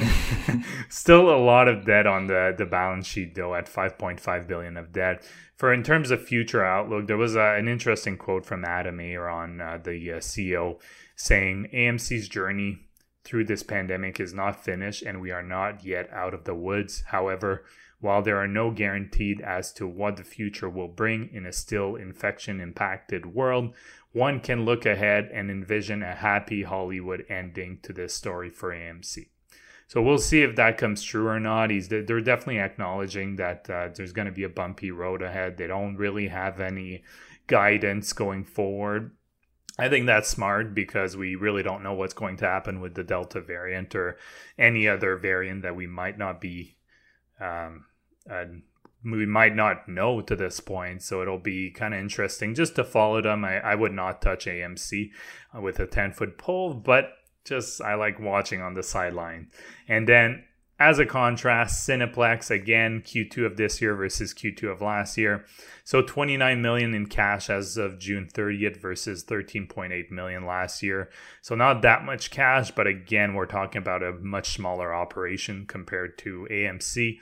still 0.88 1.28
a 1.28 1.36
lot 1.36 1.68
of 1.68 1.84
debt 1.84 2.06
on 2.06 2.26
the, 2.26 2.54
the 2.56 2.64
balance 2.64 3.06
sheet 3.06 3.34
though 3.34 3.54
at 3.54 3.66
5.5 3.66 4.46
billion 4.46 4.76
of 4.76 4.92
debt. 4.92 5.24
For 5.56 5.72
in 5.72 5.82
terms 5.82 6.10
of 6.10 6.24
future 6.24 6.64
outlook, 6.64 7.06
there 7.06 7.16
was 7.16 7.36
uh, 7.36 7.54
an 7.56 7.68
interesting 7.68 8.16
quote 8.16 8.46
from 8.46 8.64
Adam 8.64 8.98
Aron, 8.98 9.60
uh, 9.60 9.78
the 9.82 10.12
uh, 10.12 10.16
CEO, 10.16 10.80
saying 11.16 11.68
AMC's 11.72 12.28
journey 12.28 12.88
through 13.24 13.44
this 13.44 13.62
pandemic 13.62 14.18
is 14.18 14.34
not 14.34 14.64
finished 14.64 15.02
and 15.02 15.20
we 15.20 15.30
are 15.30 15.42
not 15.42 15.84
yet 15.84 16.10
out 16.12 16.34
of 16.34 16.44
the 16.44 16.54
woods. 16.54 17.04
However, 17.08 17.64
while 18.02 18.20
there 18.20 18.36
are 18.36 18.48
no 18.48 18.70
guaranteed 18.70 19.40
as 19.40 19.72
to 19.72 19.86
what 19.86 20.16
the 20.16 20.24
future 20.24 20.68
will 20.68 20.88
bring 20.88 21.30
in 21.32 21.46
a 21.46 21.52
still 21.52 21.96
infection 21.96 22.60
impacted 22.60 23.24
world, 23.24 23.72
one 24.12 24.40
can 24.40 24.66
look 24.66 24.84
ahead 24.84 25.30
and 25.32 25.50
envision 25.50 26.02
a 26.02 26.14
happy 26.14 26.64
Hollywood 26.64 27.24
ending 27.30 27.78
to 27.82 27.94
this 27.94 28.12
story 28.12 28.50
for 28.50 28.70
AMC. 28.70 29.28
So 29.86 30.02
we'll 30.02 30.18
see 30.18 30.42
if 30.42 30.56
that 30.56 30.78
comes 30.78 31.02
true 31.02 31.28
or 31.28 31.40
not. 31.40 31.70
He's 31.70 31.88
they're 31.88 32.02
definitely 32.02 32.60
acknowledging 32.60 33.36
that 33.36 33.68
uh, 33.68 33.88
there's 33.94 34.12
going 34.12 34.26
to 34.26 34.32
be 34.32 34.44
a 34.44 34.48
bumpy 34.48 34.90
road 34.90 35.22
ahead. 35.22 35.56
They 35.56 35.66
don't 35.66 35.96
really 35.96 36.28
have 36.28 36.60
any 36.60 37.04
guidance 37.46 38.12
going 38.12 38.44
forward. 38.44 39.12
I 39.78 39.88
think 39.88 40.06
that's 40.06 40.28
smart 40.28 40.74
because 40.74 41.16
we 41.16 41.34
really 41.34 41.62
don't 41.62 41.82
know 41.82 41.94
what's 41.94 42.14
going 42.14 42.36
to 42.38 42.46
happen 42.46 42.80
with 42.80 42.94
the 42.94 43.04
Delta 43.04 43.40
variant 43.40 43.94
or 43.94 44.18
any 44.58 44.86
other 44.88 45.16
variant 45.16 45.62
that 45.62 45.76
we 45.76 45.86
might 45.86 46.18
not 46.18 46.40
be, 46.40 46.76
um, 47.40 47.86
uh, 48.30 48.44
we 49.04 49.26
might 49.26 49.54
not 49.54 49.88
know 49.88 50.20
to 50.20 50.36
this 50.36 50.60
point. 50.60 51.02
So 51.02 51.22
it'll 51.22 51.38
be 51.38 51.70
kind 51.70 51.94
of 51.94 52.00
interesting 52.00 52.54
just 52.54 52.76
to 52.76 52.84
follow 52.84 53.20
them. 53.20 53.44
I, 53.44 53.58
I 53.58 53.74
would 53.74 53.92
not 53.92 54.22
touch 54.22 54.46
AMC 54.46 55.10
with 55.60 55.80
a 55.80 55.86
10 55.86 56.12
foot 56.12 56.38
pole, 56.38 56.74
but 56.74 57.12
just 57.44 57.80
I 57.80 57.94
like 57.94 58.20
watching 58.20 58.62
on 58.62 58.74
the 58.74 58.82
sideline. 58.82 59.48
And 59.88 60.08
then 60.08 60.44
as 60.78 60.98
a 60.98 61.06
contrast, 61.06 61.88
Cineplex 61.88 62.50
again 62.50 63.02
Q2 63.02 63.46
of 63.46 63.56
this 63.56 63.80
year 63.80 63.94
versus 63.94 64.34
Q2 64.34 64.72
of 64.72 64.80
last 64.80 65.16
year. 65.18 65.44
So 65.84 66.02
29 66.02 66.60
million 66.62 66.94
in 66.94 67.06
cash 67.06 67.50
as 67.50 67.76
of 67.76 67.98
June 67.98 68.28
30th 68.32 68.80
versus 68.80 69.24
13.8 69.24 70.10
million 70.10 70.46
last 70.46 70.82
year. 70.82 71.10
So 71.40 71.54
not 71.54 71.82
that 71.82 72.04
much 72.04 72.30
cash, 72.30 72.70
but 72.70 72.86
again, 72.86 73.34
we're 73.34 73.46
talking 73.46 73.80
about 73.80 74.02
a 74.02 74.12
much 74.12 74.54
smaller 74.54 74.94
operation 74.94 75.66
compared 75.66 76.18
to 76.18 76.48
AMC. 76.50 77.18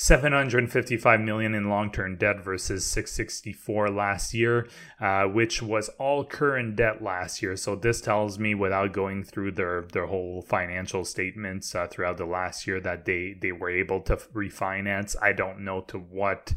755 0.00 1.20
million 1.20 1.54
in 1.54 1.68
long-term 1.68 2.16
debt 2.16 2.42
versus 2.42 2.86
664 2.86 3.90
last 3.90 4.32
year, 4.32 4.66
uh, 4.98 5.24
which 5.24 5.60
was 5.60 5.90
all 5.98 6.24
current 6.24 6.74
debt 6.74 7.02
last 7.02 7.42
year. 7.42 7.54
So 7.54 7.76
this 7.76 8.00
tells 8.00 8.38
me, 8.38 8.54
without 8.54 8.94
going 8.94 9.24
through 9.24 9.52
their 9.52 9.82
their 9.92 10.06
whole 10.06 10.40
financial 10.40 11.04
statements 11.04 11.74
uh, 11.74 11.86
throughout 11.86 12.16
the 12.16 12.24
last 12.24 12.66
year, 12.66 12.80
that 12.80 13.04
they 13.04 13.36
they 13.38 13.52
were 13.52 13.68
able 13.68 14.00
to 14.04 14.16
refinance. 14.16 15.14
I 15.20 15.32
don't 15.32 15.60
know 15.66 15.82
to 15.88 15.98
what 15.98 16.54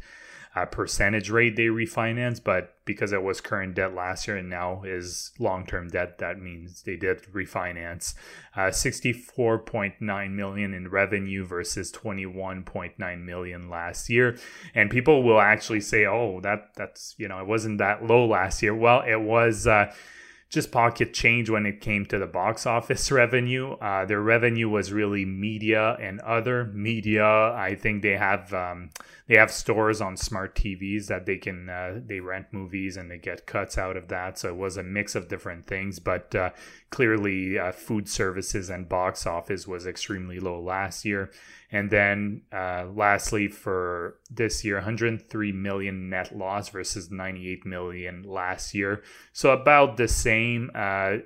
uh, 0.56 0.66
percentage 0.66 1.30
rate 1.30 1.56
they 1.56 1.63
refinance, 1.63 2.42
but 2.44 2.76
because 2.86 3.12
it 3.12 3.24
was 3.24 3.42
current 3.42 3.76
debt 3.76 3.96
last 3.96 4.28
year 4.28 4.38
and 4.38 4.50
now 4.50 4.84
is 4.84 5.32
long 5.39 5.66
term 5.66 5.88
debt, 5.89 6.20
that 6.20 6.39
means 6.39 6.84
they 6.84 6.96
did 6.96 7.24
refinance. 7.34 8.13
Uh, 8.56 8.70
64.9 8.70 10.32
million 10.32 10.74
in 10.74 10.89
revenue 10.89 11.44
versus 11.46 11.92
21.9 11.92 13.24
million 13.24 13.70
last 13.70 14.10
year. 14.10 14.38
And 14.76 14.92
people 14.92 15.24
will 15.24 15.42
actually 15.42 15.82
say, 15.82 16.06
oh, 16.06 16.39
that 16.42 16.76
that's, 16.76 17.16
you 17.18 17.28
know, 17.28 17.39
it 17.39 17.48
wasn't 17.48 17.80
that 17.80 18.06
low 18.06 18.26
last 18.26 18.62
year. 18.62 18.76
Well, 18.76 19.02
it 19.02 19.22
was. 19.22 19.66
Uh, 19.66 19.94
just 20.54 20.72
pocket 20.72 21.16
change 21.16 21.50
when 21.50 21.66
it 21.66 21.82
came 21.82 22.06
to 22.06 22.20
the 22.20 22.28
box 22.28 22.68
office 22.68 23.12
revenue. 23.12 23.72
Uh, 23.74 24.06
their 24.06 24.22
revenue 24.22 24.70
was 24.70 24.94
really 24.94 25.26
media 25.26 25.98
and 26.00 26.20
other 26.22 26.66
media. 26.66 27.26
I 27.26 27.76
think 27.76 28.04
they 28.04 28.16
have 28.16 28.54
um, 28.54 28.92
they 29.27 29.38
have 29.38 29.51
stores 29.51 30.01
on 30.01 30.17
smart 30.17 30.53
TVs 30.55 31.07
that 31.07 31.25
they 31.25 31.38
can 31.38 31.69
uh, 31.69 31.99
they 32.05 32.19
rent 32.19 32.47
movies 32.51 32.97
and 32.97 33.09
they 33.09 33.17
get 33.17 33.45
cuts 33.45 33.77
out 33.77 33.95
of 33.95 34.09
that. 34.09 34.38
So 34.38 34.49
it 34.49 34.57
was 34.57 34.75
a 34.75 34.83
mix 34.83 35.15
of 35.15 35.29
different 35.29 35.65
things, 35.65 35.99
but 35.99 36.36
uh, 36.36 36.49
clearly 36.89 37.57
uh, 37.57 37.71
food 37.71 38.09
services 38.09 38.69
and 38.69 38.89
box 38.89 39.25
office 39.25 39.65
was 39.65 39.88
extremely 39.88 40.39
low 40.39 40.62
last 40.62 41.05
year. 41.05 41.31
And 41.71 41.89
then 41.89 42.41
uh, 42.51 42.88
lastly, 42.93 43.47
for 43.47 44.19
this 44.29 44.65
year, 44.65 44.75
103 44.75 45.51
million 45.53 46.09
net 46.09 46.38
loss 46.38 46.69
versus 46.69 47.09
98 47.09 47.65
million 47.65 48.23
last 48.23 48.75
year. 48.75 49.03
So 49.31 49.51
about 49.51 49.97
the 49.97 50.07
same. 50.07 50.69
Uh, 50.75 51.17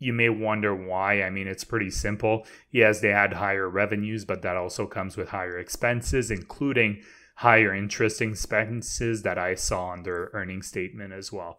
you 0.00 0.12
may 0.12 0.28
wonder 0.28 0.74
why. 0.74 1.22
I 1.22 1.30
mean, 1.30 1.46
it's 1.46 1.64
pretty 1.64 1.88
simple. 1.88 2.46
Yes, 2.70 3.00
they 3.00 3.08
had 3.10 3.32
higher 3.32 3.68
revenues, 3.68 4.24
but 4.26 4.42
that 4.42 4.56
also 4.56 4.86
comes 4.86 5.16
with 5.16 5.28
higher 5.30 5.58
expenses, 5.58 6.30
including 6.30 7.00
higher 7.34 7.74
interest 7.74 8.22
expenses 8.22 9.22
that 9.22 9.38
I 9.38 9.54
saw 9.54 9.86
on 9.86 10.02
their 10.02 10.30
earnings 10.32 10.68
statement 10.68 11.12
as 11.12 11.32
well. 11.32 11.58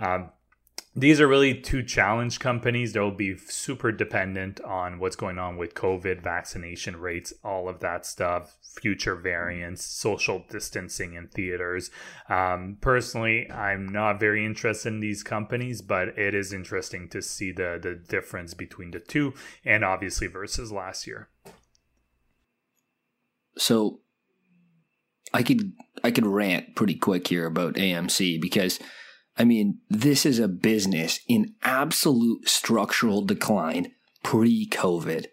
Um, 0.00 0.30
these 0.96 1.20
are 1.20 1.26
really 1.26 1.60
two 1.60 1.82
challenge 1.82 2.38
companies 2.38 2.92
that 2.92 3.00
will 3.00 3.10
be 3.10 3.36
super 3.36 3.90
dependent 3.90 4.60
on 4.60 5.00
what's 5.00 5.16
going 5.16 5.38
on 5.38 5.56
with 5.56 5.74
COVID, 5.74 6.22
vaccination 6.22 6.96
rates, 7.00 7.32
all 7.42 7.68
of 7.68 7.80
that 7.80 8.06
stuff, 8.06 8.56
future 8.80 9.16
variants, 9.16 9.84
social 9.84 10.44
distancing 10.48 11.14
in 11.14 11.26
theaters. 11.26 11.90
Um, 12.28 12.78
personally, 12.80 13.50
I'm 13.50 13.88
not 13.88 14.20
very 14.20 14.44
interested 14.44 14.92
in 14.92 15.00
these 15.00 15.24
companies, 15.24 15.82
but 15.82 16.16
it 16.16 16.32
is 16.32 16.52
interesting 16.52 17.08
to 17.08 17.20
see 17.20 17.50
the, 17.50 17.78
the 17.82 17.96
difference 17.96 18.54
between 18.54 18.92
the 18.92 19.00
two 19.00 19.34
and 19.64 19.84
obviously 19.84 20.28
versus 20.28 20.70
last 20.70 21.08
year. 21.08 21.28
So 23.56 24.00
I 25.34 25.42
could 25.42 25.72
I 26.02 26.10
could 26.10 26.26
rant 26.26 26.76
pretty 26.76 26.94
quick 26.94 27.26
here 27.26 27.46
about 27.46 27.74
AMC 27.74 28.40
because 28.40 28.78
I 29.36 29.44
mean, 29.44 29.80
this 29.90 30.24
is 30.24 30.38
a 30.38 30.48
business 30.48 31.18
in 31.28 31.54
absolute 31.62 32.48
structural 32.48 33.22
decline 33.22 33.92
pre 34.22 34.68
COVID. 34.68 35.26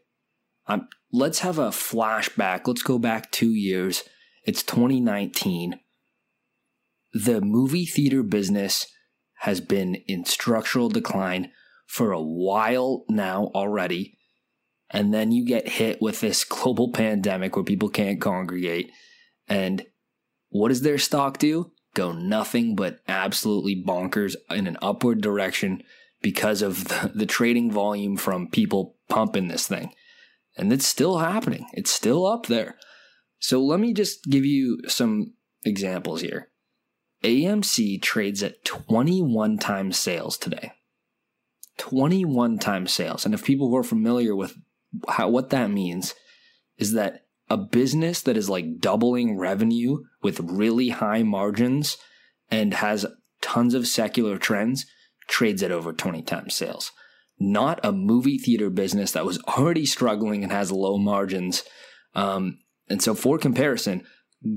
Um, 0.68 0.88
let's 1.12 1.40
have 1.40 1.60
a 1.60 1.70
flashback. 1.70 2.62
Let's 2.66 2.82
go 2.82 2.98
back 2.98 3.32
two 3.32 3.52
years. 3.52 4.04
It's 4.44 4.64
2019. 4.64 5.80
The 7.14 7.42
movie 7.42 7.86
theater 7.86 8.24
business 8.24 8.88
has 9.40 9.62
been 9.62 9.96
in 10.08 10.26
structural 10.26 10.90
decline 10.90 11.52
for 11.86 12.12
a 12.12 12.22
while 12.22 13.04
now 13.08 13.52
already. 13.54 14.18
And 14.90 15.14
then 15.14 15.32
you 15.32 15.46
get 15.46 15.68
hit 15.68 16.02
with 16.02 16.22
this 16.22 16.44
global 16.44 16.92
pandemic 16.94 17.56
where 17.56 17.66
people 17.66 17.90
can't 17.90 18.20
congregate. 18.20 18.92
And 19.48 19.86
what 20.52 20.70
does 20.70 20.84
their 20.84 21.00
stock 21.00 21.40
do? 21.40 21.72
go 21.94 22.12
nothing 22.12 22.76
but 22.76 23.00
absolutely 23.08 23.76
bonkers 23.76 24.36
in 24.50 24.68
an 24.68 24.78
upward 24.82 25.22
direction 25.22 25.84
because 26.22 26.62
of 26.62 26.88
the, 26.88 27.12
the 27.14 27.26
trading 27.26 27.72
volume 27.72 28.18
from 28.18 28.48
people 28.48 28.96
pumping 29.10 29.48
this 29.48 29.68
thing. 29.68 29.94
And 30.58 30.72
it's 30.72 30.86
still 30.86 31.20
happening, 31.20 31.68
it's 31.74 31.92
still 31.92 32.26
up 32.26 32.48
there. 32.48 32.78
So 33.40 33.62
let 33.64 33.80
me 33.80 33.94
just 33.94 34.26
give 34.26 34.46
you 34.46 34.80
some 34.88 35.34
examples 35.66 36.22
here. 36.22 36.50
AMC 37.24 38.02
trades 38.02 38.44
at 38.44 38.64
21 38.66 39.58
times 39.58 39.98
sales 39.98 40.38
today. 40.38 40.74
21 41.78 42.60
times 42.60 42.92
sales. 42.92 43.26
And 43.26 43.34
if 43.34 43.44
people 43.44 43.72
were 43.72 43.84
familiar 43.84 44.36
with 44.36 44.56
how 45.08 45.30
what 45.30 45.50
that 45.50 45.72
means 45.72 46.14
is 46.78 46.94
that 46.94 47.26
a 47.52 47.58
business 47.58 48.22
that 48.22 48.38
is 48.38 48.50
like 48.50 48.80
doubling 48.80 49.38
revenue 49.38 49.98
with 50.24 50.40
really 50.40 50.88
high 50.88 51.22
margins 51.22 51.98
and 52.50 52.76
has 52.76 53.06
tons 53.42 53.74
of 53.74 53.86
secular 53.86 54.38
trends 54.38 54.86
trades 55.28 55.62
at 55.62 55.70
over 55.70 55.92
20 55.92 56.22
times 56.22 56.56
sales. 56.56 56.94
Not 57.38 57.82
a 57.84 57.92
movie 57.92 58.38
theater 58.38 58.70
business 58.70 59.12
that 59.12 59.26
was 59.26 59.38
already 59.44 59.86
struggling 59.86 60.44
and 60.44 60.52
has 60.54 60.72
low 60.72 60.98
margins. 60.98 61.64
Um, 62.16 62.60
and 62.88 63.02
so, 63.02 63.14
for 63.14 63.38
comparison, 63.38 64.06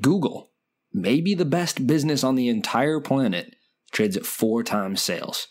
Google, 0.00 0.52
maybe 0.92 1.35
the 1.35 1.44
best 1.44 1.88
business 1.88 2.22
on 2.22 2.37
the 2.37 2.48
entire 2.48 3.00
planet, 3.00 3.57
trades 3.90 4.16
at 4.16 4.24
four 4.24 4.62
times 4.62 5.02
sales. 5.02 5.48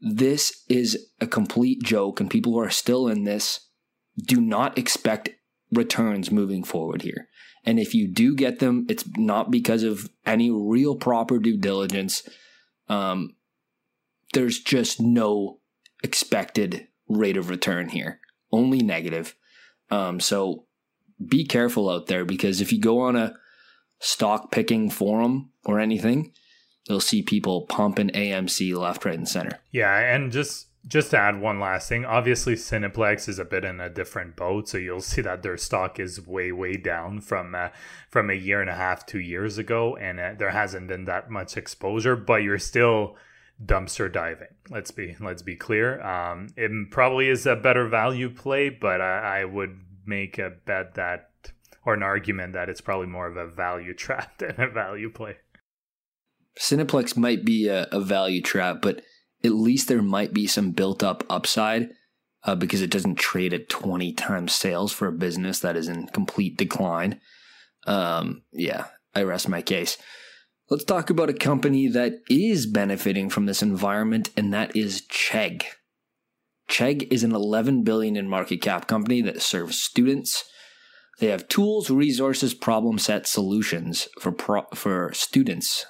This 0.00 0.64
is 0.70 1.10
a 1.20 1.26
complete 1.26 1.82
joke, 1.82 2.18
and 2.18 2.30
people 2.30 2.52
who 2.52 2.60
are 2.60 2.70
still 2.70 3.08
in 3.08 3.24
this 3.24 3.68
do 4.16 4.40
not 4.40 4.78
expect 4.78 5.28
returns 5.76 6.30
moving 6.30 6.64
forward 6.64 7.02
here. 7.02 7.28
And 7.64 7.78
if 7.78 7.94
you 7.94 8.08
do 8.08 8.34
get 8.34 8.58
them, 8.58 8.86
it's 8.88 9.04
not 9.16 9.50
because 9.50 9.82
of 9.82 10.10
any 10.26 10.50
real 10.50 10.96
proper 10.96 11.38
due 11.38 11.56
diligence. 11.56 12.28
Um, 12.88 13.36
there's 14.32 14.58
just 14.58 15.00
no 15.00 15.60
expected 16.02 16.88
rate 17.08 17.36
of 17.36 17.48
return 17.48 17.88
here, 17.88 18.20
only 18.52 18.80
negative. 18.80 19.34
Um, 19.90 20.20
so 20.20 20.66
be 21.24 21.46
careful 21.46 21.88
out 21.88 22.06
there 22.06 22.24
because 22.24 22.60
if 22.60 22.72
you 22.72 22.80
go 22.80 23.00
on 23.00 23.16
a 23.16 23.34
stock 24.00 24.50
picking 24.50 24.90
forum 24.90 25.50
or 25.64 25.80
anything, 25.80 26.32
you'll 26.88 27.00
see 27.00 27.22
people 27.22 27.62
pumping 27.66 28.10
AMC 28.10 28.76
left, 28.76 29.04
right, 29.04 29.14
and 29.14 29.28
center. 29.28 29.60
Yeah, 29.70 29.96
and 29.96 30.30
just 30.30 30.66
just 30.86 31.10
to 31.10 31.18
add 31.18 31.40
one 31.40 31.60
last 31.60 31.88
thing, 31.88 32.04
obviously 32.04 32.54
Cineplex 32.54 33.28
is 33.28 33.38
a 33.38 33.44
bit 33.44 33.64
in 33.64 33.80
a 33.80 33.88
different 33.88 34.36
boat, 34.36 34.68
so 34.68 34.78
you'll 34.78 35.00
see 35.00 35.22
that 35.22 35.42
their 35.42 35.56
stock 35.56 35.98
is 35.98 36.26
way 36.26 36.52
way 36.52 36.76
down 36.76 37.20
from 37.20 37.54
uh, 37.54 37.68
from 38.10 38.30
a 38.30 38.34
year 38.34 38.60
and 38.60 38.70
a 38.70 38.74
half, 38.74 39.06
two 39.06 39.20
years 39.20 39.58
ago, 39.58 39.96
and 39.96 40.20
uh, 40.20 40.32
there 40.38 40.50
hasn't 40.50 40.88
been 40.88 41.04
that 41.06 41.30
much 41.30 41.56
exposure. 41.56 42.16
But 42.16 42.42
you're 42.42 42.58
still 42.58 43.16
dumpster 43.64 44.12
diving. 44.12 44.48
Let's 44.70 44.90
be 44.90 45.16
let's 45.20 45.42
be 45.42 45.56
clear. 45.56 46.00
Um, 46.02 46.48
it 46.56 46.70
probably 46.90 47.28
is 47.28 47.46
a 47.46 47.56
better 47.56 47.86
value 47.88 48.30
play, 48.30 48.68
but 48.68 49.00
I, 49.00 49.40
I 49.40 49.44
would 49.44 49.78
make 50.06 50.38
a 50.38 50.50
bet 50.66 50.94
that 50.94 51.30
or 51.86 51.94
an 51.94 52.02
argument 52.02 52.54
that 52.54 52.68
it's 52.68 52.80
probably 52.80 53.06
more 53.06 53.26
of 53.26 53.36
a 53.36 53.46
value 53.46 53.94
trap 53.94 54.38
than 54.38 54.60
a 54.60 54.68
value 54.68 55.10
play. 55.10 55.36
Cineplex 56.58 57.16
might 57.16 57.44
be 57.44 57.66
a, 57.66 57.88
a 57.90 58.00
value 58.00 58.40
trap, 58.40 58.80
but 58.80 59.02
at 59.44 59.52
least 59.52 59.88
there 59.88 60.02
might 60.02 60.32
be 60.32 60.46
some 60.46 60.72
built 60.72 61.02
up 61.02 61.24
upside 61.28 61.90
uh, 62.44 62.54
because 62.54 62.80
it 62.80 62.90
doesn't 62.90 63.16
trade 63.16 63.52
at 63.52 63.68
20 63.68 64.12
times 64.12 64.54
sales 64.54 64.92
for 64.92 65.08
a 65.08 65.12
business 65.12 65.60
that 65.60 65.76
is 65.76 65.88
in 65.88 66.06
complete 66.08 66.56
decline. 66.56 67.20
Um, 67.86 68.42
yeah, 68.52 68.86
I 69.14 69.22
rest 69.22 69.48
my 69.48 69.62
case. 69.62 69.98
Let's 70.70 70.84
talk 70.84 71.10
about 71.10 71.28
a 71.28 71.34
company 71.34 71.88
that 71.88 72.14
is 72.30 72.66
benefiting 72.66 73.28
from 73.28 73.44
this 73.44 73.62
environment, 73.62 74.30
and 74.36 74.52
that 74.54 74.74
is 74.74 75.02
Chegg. 75.02 75.64
Chegg 76.70 77.06
is 77.12 77.22
an 77.22 77.34
11 77.34 77.84
billion 77.84 78.16
in 78.16 78.28
market 78.28 78.62
cap 78.62 78.88
company 78.88 79.20
that 79.20 79.42
serves 79.42 79.80
students. 79.80 80.44
They 81.20 81.26
have 81.26 81.48
tools, 81.48 81.90
resources, 81.90 82.54
problem 82.54 82.98
set 82.98 83.26
solutions 83.26 84.08
for 84.18 84.32
pro- 84.32 84.66
for 84.74 85.12
students 85.12 85.84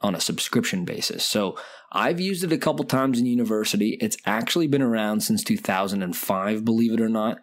on 0.00 0.14
a 0.14 0.20
subscription 0.20 0.84
basis. 0.84 1.24
So 1.24 1.58
I've 1.92 2.20
used 2.20 2.44
it 2.44 2.52
a 2.52 2.58
couple 2.58 2.84
times 2.84 3.18
in 3.18 3.26
university. 3.26 3.98
It's 4.00 4.16
actually 4.24 4.66
been 4.66 4.82
around 4.82 5.20
since 5.20 5.44
2005, 5.44 6.64
believe 6.64 6.92
it 6.92 7.00
or 7.00 7.08
not. 7.08 7.38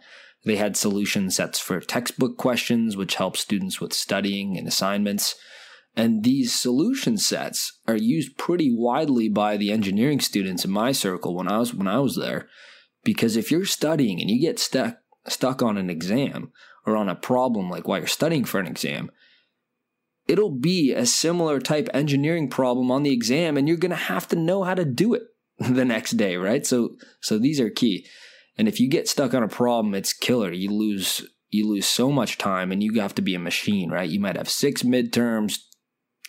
They 0.45 0.55
had 0.55 0.77
solution 0.77 1.29
sets 1.29 1.59
for 1.59 1.79
textbook 1.79 2.37
questions, 2.37 2.95
which 2.95 3.15
help 3.15 3.37
students 3.37 3.81
with 3.81 3.93
studying 3.93 4.57
and 4.57 4.67
assignments. 4.67 5.35
And 5.95 6.23
these 6.23 6.53
solution 6.53 7.17
sets 7.17 7.79
are 7.87 7.97
used 7.97 8.37
pretty 8.37 8.73
widely 8.73 9.29
by 9.29 9.57
the 9.57 9.71
engineering 9.71 10.19
students 10.19 10.63
in 10.63 10.71
my 10.71 10.91
circle 10.91 11.35
when 11.35 11.47
I 11.47 11.57
was 11.57 11.73
when 11.73 11.87
I 11.87 11.99
was 11.99 12.15
there. 12.15 12.47
Because 13.03 13.35
if 13.35 13.51
you're 13.51 13.65
studying 13.65 14.21
and 14.21 14.29
you 14.29 14.39
get 14.39 14.59
stuck 14.59 14.97
stuck 15.27 15.61
on 15.61 15.77
an 15.77 15.89
exam 15.89 16.51
or 16.85 16.95
on 16.95 17.09
a 17.09 17.15
problem 17.15 17.69
like 17.69 17.87
while 17.87 17.97
you're 17.97 18.07
studying 18.07 18.45
for 18.45 18.59
an 18.59 18.67
exam, 18.67 19.11
it'll 20.27 20.51
be 20.51 20.93
a 20.93 21.05
similar 21.05 21.59
type 21.59 21.89
engineering 21.93 22.49
problem 22.49 22.91
on 22.91 23.03
the 23.03 23.13
exam 23.13 23.57
and 23.57 23.67
you're 23.67 23.77
going 23.77 23.91
to 23.91 23.95
have 23.95 24.27
to 24.27 24.35
know 24.35 24.63
how 24.63 24.73
to 24.73 24.85
do 24.85 25.13
it 25.13 25.23
the 25.59 25.85
next 25.85 26.11
day 26.11 26.35
right 26.35 26.65
so 26.65 26.95
so 27.21 27.37
these 27.37 27.59
are 27.59 27.69
key 27.69 28.05
and 28.57 28.67
if 28.67 28.79
you 28.79 28.89
get 28.89 29.07
stuck 29.07 29.33
on 29.33 29.43
a 29.43 29.47
problem 29.47 29.93
it's 29.93 30.13
killer 30.13 30.51
you 30.51 30.69
lose 30.69 31.25
you 31.49 31.67
lose 31.67 31.85
so 31.85 32.11
much 32.11 32.37
time 32.37 32.71
and 32.71 32.83
you 32.83 32.93
have 32.99 33.15
to 33.15 33.21
be 33.21 33.35
a 33.35 33.39
machine 33.39 33.89
right 33.89 34.09
you 34.09 34.19
might 34.19 34.37
have 34.37 34.49
six 34.49 34.83
midterms 34.83 35.59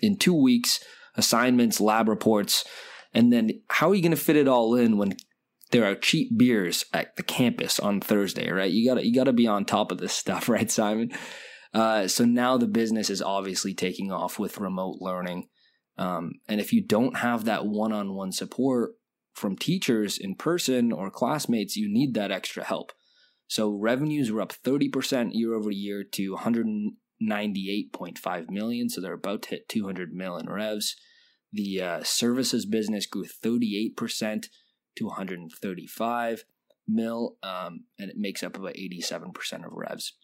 in 0.00 0.16
2 0.16 0.34
weeks 0.34 0.82
assignments 1.16 1.80
lab 1.80 2.08
reports 2.08 2.64
and 3.12 3.32
then 3.32 3.50
how 3.68 3.90
are 3.90 3.94
you 3.94 4.02
going 4.02 4.11
to 4.11 4.16
fit 4.16 4.37
it 4.37 4.46
all 4.46 4.74
in 4.74 4.96
when 4.96 5.16
there 5.70 5.84
are 5.84 5.94
cheap 5.94 6.37
beers 6.37 6.84
at 6.92 7.16
the 7.16 7.22
campus 7.22 7.78
on 7.78 8.00
Thursday, 8.00 8.50
right? 8.50 8.70
You 8.70 8.88
gotta 8.88 9.06
you 9.06 9.14
gotta 9.14 9.32
be 9.32 9.46
on 9.46 9.64
top 9.64 9.92
of 9.92 9.98
this 9.98 10.12
stuff, 10.12 10.48
right, 10.48 10.70
Simon? 10.70 11.12
Uh, 11.74 12.09
so 12.09 12.24
now 12.24 12.57
the 12.57 12.66
business 12.66 13.11
is 13.11 13.20
obviously 13.20 13.74
taking 13.74 14.11
off 14.11 14.38
with 14.38 14.59
remote 14.59 14.98
learning. 15.00 15.48
Um, 15.96 16.33
and 16.48 16.61
if 16.61 16.72
you 16.72 16.85
don't 16.85 17.18
have 17.18 17.44
that 17.44 17.66
one 17.66 17.92
on 17.92 18.14
one 18.14 18.33
support 18.33 18.92
from 19.35 19.57
teachers 19.57 20.18
in 20.18 20.35
person 20.35 20.92
or 20.92 21.11
classmates, 21.11 21.76
you 21.76 21.92
need 21.92 22.14
that 22.14 22.31
extra 22.31 22.64
help. 22.64 22.92
So 23.48 23.70
revenues 23.70 24.31
were 24.31 24.42
up 24.42 24.52
30% 24.52 25.31
year 25.33 25.54
over 25.54 25.70
year 25.70 26.04
to 26.12 26.37
198.5 26.37 28.50
million. 28.50 28.88
So 28.88 29.00
they're 29.00 29.14
about 29.14 29.42
to 29.42 29.50
hit 29.50 29.68
200 29.68 30.12
million 30.12 30.48
revs. 30.48 30.94
The 31.52 31.81
uh, 31.81 32.02
services 32.02 32.66
business 32.66 33.07
grew 33.07 33.24
38% 33.24 34.46
to 34.96 35.07
135 35.07 36.44
mil, 36.87 37.37
um, 37.42 37.85
and 37.98 38.11
it 38.11 38.16
makes 38.16 38.42
up 38.42 38.57
about 38.57 38.74
87% 38.74 39.64
of 39.64 39.72
revs. 39.72 40.14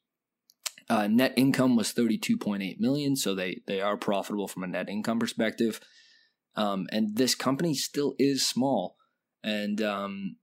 Uh, 0.89 1.07
net 1.07 1.33
income 1.37 1.77
was 1.77 1.93
32.8 1.93 2.79
million, 2.79 3.17
so 3.17 3.35
they 3.35 3.63
they 3.67 3.81
are 3.81 3.97
profitable 3.97 4.49
from 4.49 4.65
a 4.65 4.67
net 4.67 4.89
income 4.89 5.19
perspective. 5.19 5.81
Um, 6.57 6.87
and 6.93 7.17
this 7.17 7.35
company 7.35 7.75
still 7.75 8.15
is 8.19 8.47
small, 8.47 8.97
and 9.43 9.81
um, 9.83 10.37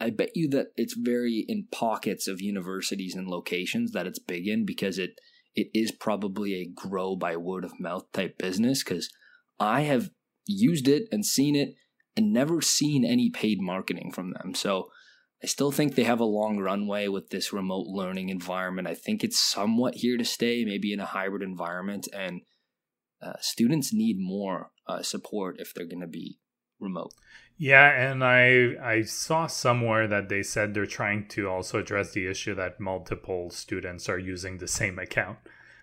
I 0.00 0.10
bet 0.10 0.30
you 0.34 0.48
that 0.50 0.68
it's 0.76 0.94
very 0.94 1.44
in 1.48 1.68
pockets 1.72 2.28
of 2.28 2.40
universities 2.40 3.14
and 3.14 3.28
locations 3.28 3.92
that 3.92 4.06
it's 4.06 4.18
big 4.18 4.46
in 4.46 4.66
because 4.66 4.98
it 4.98 5.18
it 5.54 5.68
is 5.72 5.90
probably 5.90 6.54
a 6.54 6.66
grow 6.66 7.16
by 7.16 7.36
word 7.36 7.64
of 7.64 7.80
mouth 7.80 8.04
type 8.12 8.36
business 8.38 8.84
because 8.84 9.10
I 9.58 9.82
have 9.82 10.10
used 10.46 10.86
it 10.86 11.04
and 11.10 11.24
seen 11.24 11.56
it 11.56 11.74
and 12.14 12.32
never 12.32 12.60
seen 12.60 13.04
any 13.04 13.30
paid 13.30 13.60
marketing 13.60 14.12
from 14.12 14.32
them. 14.32 14.54
So 14.54 14.90
I 15.42 15.46
still 15.46 15.70
think 15.70 15.94
they 15.94 16.04
have 16.04 16.20
a 16.20 16.24
long 16.24 16.58
runway 16.58 17.08
with 17.08 17.28
this 17.28 17.52
remote 17.52 17.86
learning 17.86 18.30
environment. 18.30 18.88
I 18.88 18.94
think 18.94 19.22
it's 19.22 19.38
somewhat 19.38 19.96
here 19.96 20.16
to 20.16 20.24
stay, 20.24 20.64
maybe 20.64 20.92
in 20.92 21.00
a 21.00 21.06
hybrid 21.06 21.42
environment, 21.42 22.08
and 22.12 22.40
uh, 23.20 23.34
students 23.40 23.92
need 23.92 24.16
more 24.18 24.70
uh, 24.86 25.02
support 25.02 25.56
if 25.58 25.74
they're 25.74 25.86
going 25.86 26.00
to 26.00 26.06
be 26.06 26.38
remote. 26.80 27.12
Yeah, 27.58 27.88
and 27.88 28.22
I 28.22 28.74
I 28.82 29.02
saw 29.02 29.46
somewhere 29.46 30.06
that 30.08 30.28
they 30.28 30.42
said 30.42 30.74
they're 30.74 30.84
trying 30.84 31.26
to 31.28 31.48
also 31.48 31.78
address 31.78 32.12
the 32.12 32.26
issue 32.26 32.54
that 32.54 32.80
multiple 32.80 33.50
students 33.50 34.08
are 34.08 34.18
using 34.18 34.58
the 34.58 34.68
same 34.68 34.98
account. 34.98 35.38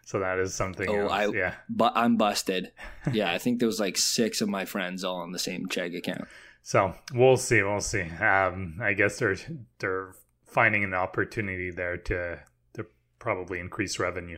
So 0.06 0.20
that 0.20 0.38
is 0.38 0.54
something. 0.54 0.88
Oh, 0.90 1.08
else. 1.08 1.12
I 1.12 1.26
yeah, 1.28 1.54
but 1.70 1.94
I'm 1.96 2.18
busted. 2.18 2.72
yeah, 3.12 3.32
I 3.32 3.40
think 3.40 3.60
there 3.60 3.68
was 3.68 3.80
like 3.80 3.98
six 3.98 4.42
of 4.42 4.50
my 4.50 4.66
friends 4.66 5.04
all 5.04 5.18
on 5.18 5.32
the 5.32 5.40
same 5.40 5.66
Chegg 5.68 5.98
account. 5.98 6.28
So 6.64 6.96
we'll 7.14 7.38
see. 7.38 7.62
We'll 7.62 7.82
see. 7.82 8.04
Um, 8.04 8.80
I 8.82 8.94
guess 8.94 9.20
they're 9.20 9.36
they're 9.80 10.16
finding 10.46 10.84
an 10.84 10.94
opportunity 10.94 11.70
there 11.70 11.98
to 11.98 12.40
to 12.74 12.86
probably 13.20 13.60
increase 13.60 14.00
revenue. 14.00 14.38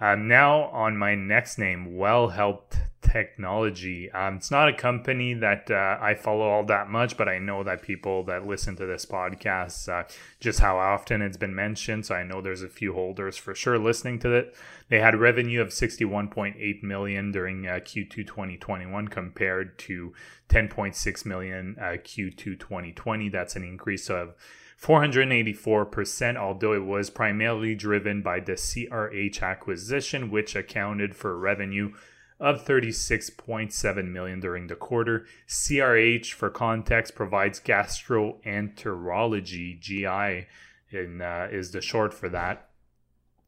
Um, 0.00 0.26
now 0.26 0.64
on 0.64 0.96
my 0.96 1.14
next 1.14 1.58
name, 1.58 1.96
Well 1.96 2.28
Health 2.28 2.78
Technology. 3.06 4.10
Um, 4.10 4.36
it's 4.36 4.50
not 4.50 4.68
a 4.68 4.72
company 4.72 5.32
that 5.34 5.70
uh, 5.70 5.96
I 6.00 6.14
follow 6.14 6.48
all 6.48 6.64
that 6.64 6.88
much, 6.90 7.16
but 7.16 7.28
I 7.28 7.38
know 7.38 7.62
that 7.62 7.82
people 7.82 8.24
that 8.24 8.46
listen 8.46 8.74
to 8.76 8.86
this 8.86 9.06
podcast, 9.06 9.88
uh, 9.88 10.08
just 10.40 10.60
how 10.60 10.76
often 10.76 11.22
it's 11.22 11.36
been 11.36 11.54
mentioned. 11.54 12.06
So 12.06 12.14
I 12.14 12.24
know 12.24 12.40
there's 12.40 12.62
a 12.62 12.68
few 12.68 12.94
holders 12.94 13.36
for 13.36 13.54
sure 13.54 13.78
listening 13.78 14.18
to 14.20 14.32
it. 14.34 14.54
They 14.88 15.00
had 15.00 15.14
revenue 15.14 15.60
of 15.60 15.68
61.8 15.68 16.82
million 16.82 17.30
during 17.30 17.66
uh, 17.66 17.74
Q2 17.74 18.26
2021 18.26 19.08
compared 19.08 19.78
to 19.80 20.12
10.6 20.48 21.24
million 21.24 21.76
uh, 21.80 21.98
Q2 21.98 22.58
2020. 22.58 23.28
That's 23.28 23.56
an 23.56 23.64
increase 23.64 24.10
of 24.10 24.34
484%, 24.80 26.36
although 26.36 26.74
it 26.74 26.84
was 26.84 27.08
primarily 27.08 27.74
driven 27.74 28.20
by 28.20 28.40
the 28.40 28.52
CRH 28.52 29.42
acquisition, 29.42 30.30
which 30.30 30.54
accounted 30.54 31.14
for 31.14 31.38
revenue 31.38 31.92
of 32.38 32.64
36.7 32.64 34.12
million 34.12 34.40
during 34.40 34.66
the 34.66 34.74
quarter. 34.74 35.24
CRH, 35.48 36.32
for 36.32 36.50
context, 36.50 37.14
provides 37.14 37.60
gastroenterology 37.60 39.80
(GI), 39.80 40.46
in, 40.90 41.22
uh, 41.22 41.48
is 41.50 41.70
the 41.70 41.80
short 41.80 42.12
for 42.12 42.28
that. 42.28 42.68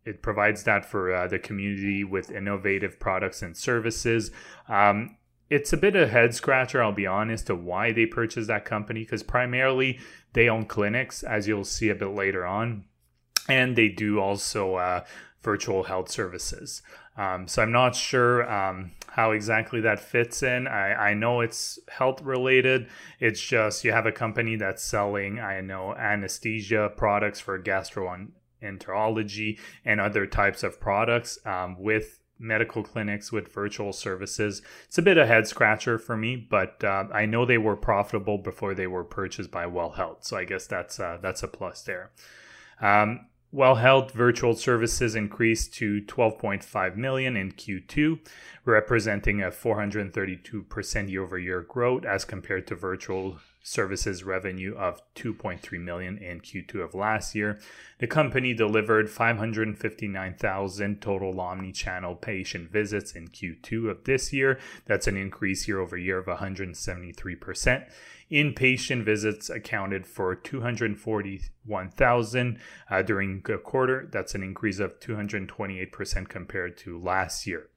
It 0.05 0.23
provides 0.23 0.65
that 0.65 0.87
for 0.87 1.13
uh, 1.13 1.29
the 1.29 1.39
community 1.39 2.03
with 2.03 2.31
innovative 2.31 2.99
products 2.99 3.43
and 3.43 3.55
services. 3.57 4.31
Um, 4.69 5.19
it's 5.51 5.73
a 5.73 5.77
bit 5.77 5.97
of 5.97 6.09
a 6.09 6.13
head 6.13 6.35
scratcher, 6.35 6.83
I'll 6.83 6.93
be 6.93 7.07
honest, 7.07 7.47
to 7.47 7.55
why 7.55 7.93
they 7.93 8.07
purchased 8.07 8.49
that 8.49 8.65
company 8.65 9.01
because 9.01 9.23
primarily 9.23 9.99
they 10.33 10.49
own 10.49 10.67
clinics, 10.67 11.23
as 11.23 11.49
you'll 11.49 11.65
see 11.65 11.91
a 11.91 11.95
bit 11.95 12.09
later 12.09 12.47
on, 12.47 12.85
and 13.49 13.77
they 13.77 13.89
do 13.89 14.19
also 14.19 14.77
uh, 14.77 15.05
virtual 15.43 15.85
health 15.85 16.11
services. 16.11 16.83
Um, 17.19 17.49
so 17.49 17.63
I'm 17.63 17.73
not 17.73 17.97
sure 17.97 18.51
um, 18.51 18.93
how 19.09 19.33
exactly 19.33 19.81
that 19.81 19.99
fits 19.99 20.45
in. 20.45 20.69
I, 20.69 21.11
I 21.11 21.15
know 21.15 21.41
it's 21.41 21.81
health 21.89 22.23
related. 22.23 22.87
It's 23.19 23.41
just 23.41 23.85
you 23.85 23.91
have 23.91 24.07
a 24.07 24.13
company 24.13 24.55
that's 24.55 24.85
selling, 24.85 25.41
I 25.41 25.61
know, 25.61 25.95
anesthesia 25.95 26.93
products 26.97 27.41
for 27.41 27.61
gastroenterology 27.61 29.59
and 29.85 30.01
other 30.01 30.27
types 30.27 30.63
of 30.63 30.81
products 30.81 31.45
um, 31.45 31.77
with 31.81 32.21
medical 32.39 32.85
clinics 32.85 33.33
with 33.33 33.53
virtual 33.53 33.93
services. 33.93 34.63
It's 34.87 34.99
a 34.99 35.03
bit 35.03 35.19
a 35.19 35.27
head 35.27 35.49
scratcher 35.49 35.99
for 35.99 36.17
me, 36.17 36.37
but 36.37 36.85
uh, 36.85 37.07
I 37.13 37.27
know 37.27 37.45
they 37.45 37.59
were 37.59 37.77
profitable 37.77 38.39
before 38.39 38.75
they 38.75 38.87
were 38.87 39.03
purchased 39.03 39.51
by 39.51 39.67
Well 39.67 39.91
Health, 39.91 40.19
so 40.23 40.37
I 40.37 40.45
guess 40.45 40.69
that's 40.69 41.01
uh, 41.01 41.19
that's 41.21 41.43
a 41.43 41.49
plus 41.49 41.83
there. 41.83 42.13
Um, 42.81 43.27
well 43.51 43.77
Health 43.77 44.13
virtual 44.13 44.55
services 44.55 45.15
increased 45.15 45.75
to 45.75 46.03
12.5 46.03 46.97
million 46.97 47.37
in 47.37 47.53
Q2, 47.53 48.19
representing 48.65 49.43
a 49.43 49.51
432% 49.51 51.11
year-over-year 51.11 51.63
growth 51.63 52.05
as 52.05 52.25
compared 52.25 52.67
to 52.67 52.75
virtual 52.75 53.39
services 53.63 54.25
revenue 54.25 54.75
of 54.77 55.01
2.3 55.15 55.81
million 55.81 56.17
in 56.19 56.41
Q2 56.41 56.83
of 56.83 56.95
last 56.95 57.35
year. 57.35 57.61
The 57.99 58.07
company 58.07 58.55
delivered 58.55 59.11
559,000 59.11 61.03
total 61.03 61.41
omni-channel 61.41 62.17
patient 62.17 62.71
visits 62.71 63.13
in 63.13 63.29
Q2 63.29 63.91
of 63.91 64.05
this 64.05 64.33
year. 64.33 64.59
That's 64.87 65.07
an 65.07 65.17
increase 65.17 65.69
year 65.69 65.81
over 65.81 65.99
year 65.99 66.19
of 66.19 66.27
173%. 66.27 67.91
Inpatient 68.31 69.05
visits 69.05 69.49
accounted 69.49 70.07
for 70.07 70.35
241,000 70.35 72.59
uh, 72.91 73.03
during 73.03 73.41
the 73.45 73.59
quarter. 73.59 74.09
That's 74.13 74.35
an 74.35 74.43
increase 74.43 74.79
of 74.79 75.01
228% 75.01 76.29
compared 76.29 76.77
to 76.79 76.99
last 76.99 77.47
year. 77.47 77.69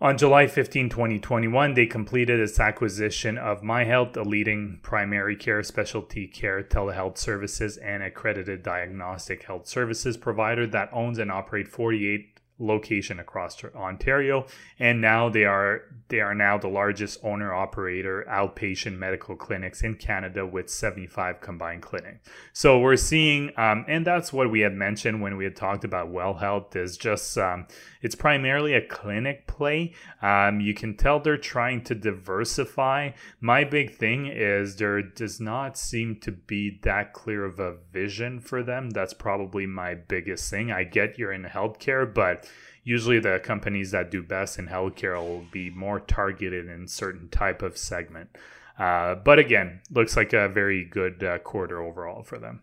On 0.00 0.18
July 0.18 0.48
15, 0.48 0.88
2021, 0.88 1.74
they 1.74 1.86
completed 1.86 2.40
its 2.40 2.58
acquisition 2.58 3.38
of 3.38 3.62
MyHealth, 3.62 4.16
a 4.16 4.22
leading 4.22 4.80
primary 4.82 5.36
care, 5.36 5.62
specialty 5.62 6.26
care, 6.26 6.64
telehealth 6.64 7.16
services, 7.16 7.76
and 7.76 8.02
accredited 8.02 8.64
diagnostic 8.64 9.44
health 9.44 9.68
services 9.68 10.16
provider 10.16 10.66
that 10.66 10.88
owns 10.92 11.18
and 11.18 11.30
operates 11.30 11.70
48 11.70 12.33
location 12.58 13.18
across 13.18 13.62
Ontario 13.74 14.46
and 14.78 15.00
now 15.00 15.28
they 15.28 15.44
are 15.44 15.82
they 16.08 16.20
are 16.20 16.34
now 16.34 16.56
the 16.56 16.68
largest 16.68 17.18
owner 17.24 17.52
operator 17.52 18.24
outpatient 18.28 18.96
medical 18.96 19.34
clinics 19.34 19.82
in 19.82 19.94
Canada 19.96 20.46
with 20.46 20.70
75 20.70 21.40
combined 21.40 21.82
clinics. 21.82 22.28
So 22.52 22.78
we're 22.78 22.96
seeing 22.96 23.50
um, 23.56 23.84
and 23.88 24.06
that's 24.06 24.32
what 24.32 24.50
we 24.50 24.60
had 24.60 24.72
mentioned 24.72 25.20
when 25.20 25.36
we 25.36 25.44
had 25.44 25.56
talked 25.56 25.84
about 25.84 26.10
well 26.10 26.34
health 26.34 26.76
is 26.76 26.96
just 26.96 27.36
um, 27.38 27.66
it's 28.02 28.14
primarily 28.14 28.74
a 28.74 28.86
clinic 28.86 29.46
play. 29.46 29.94
Um, 30.20 30.60
you 30.60 30.74
can 30.74 30.96
tell 30.96 31.20
they're 31.20 31.38
trying 31.38 31.82
to 31.84 31.94
diversify. 31.94 33.12
My 33.40 33.64
big 33.64 33.94
thing 33.94 34.26
is 34.26 34.76
there 34.76 35.00
does 35.00 35.40
not 35.40 35.78
seem 35.78 36.20
to 36.20 36.30
be 36.30 36.78
that 36.82 37.14
clear 37.14 37.44
of 37.44 37.58
a 37.58 37.76
vision 37.92 38.40
for 38.40 38.62
them. 38.62 38.90
That's 38.90 39.14
probably 39.14 39.66
my 39.66 39.94
biggest 39.94 40.50
thing. 40.50 40.70
I 40.70 40.84
get 40.84 41.18
you're 41.18 41.32
in 41.32 41.44
healthcare, 41.44 42.12
but 42.12 42.48
usually 42.84 43.18
the 43.18 43.40
companies 43.42 43.90
that 43.90 44.10
do 44.10 44.22
best 44.22 44.58
in 44.58 44.68
healthcare 44.68 45.16
will 45.16 45.46
be 45.50 45.70
more 45.70 45.98
targeted 45.98 46.68
in 46.68 46.86
certain 46.86 47.28
type 47.28 47.62
of 47.62 47.76
segment. 47.76 48.36
Uh, 48.78 49.14
but 49.14 49.38
again, 49.38 49.80
looks 49.90 50.16
like 50.16 50.32
a 50.32 50.48
very 50.48 50.84
good 50.84 51.24
uh, 51.24 51.38
quarter 51.38 51.82
overall 51.82 52.22
for 52.22 52.38
them. 52.38 52.60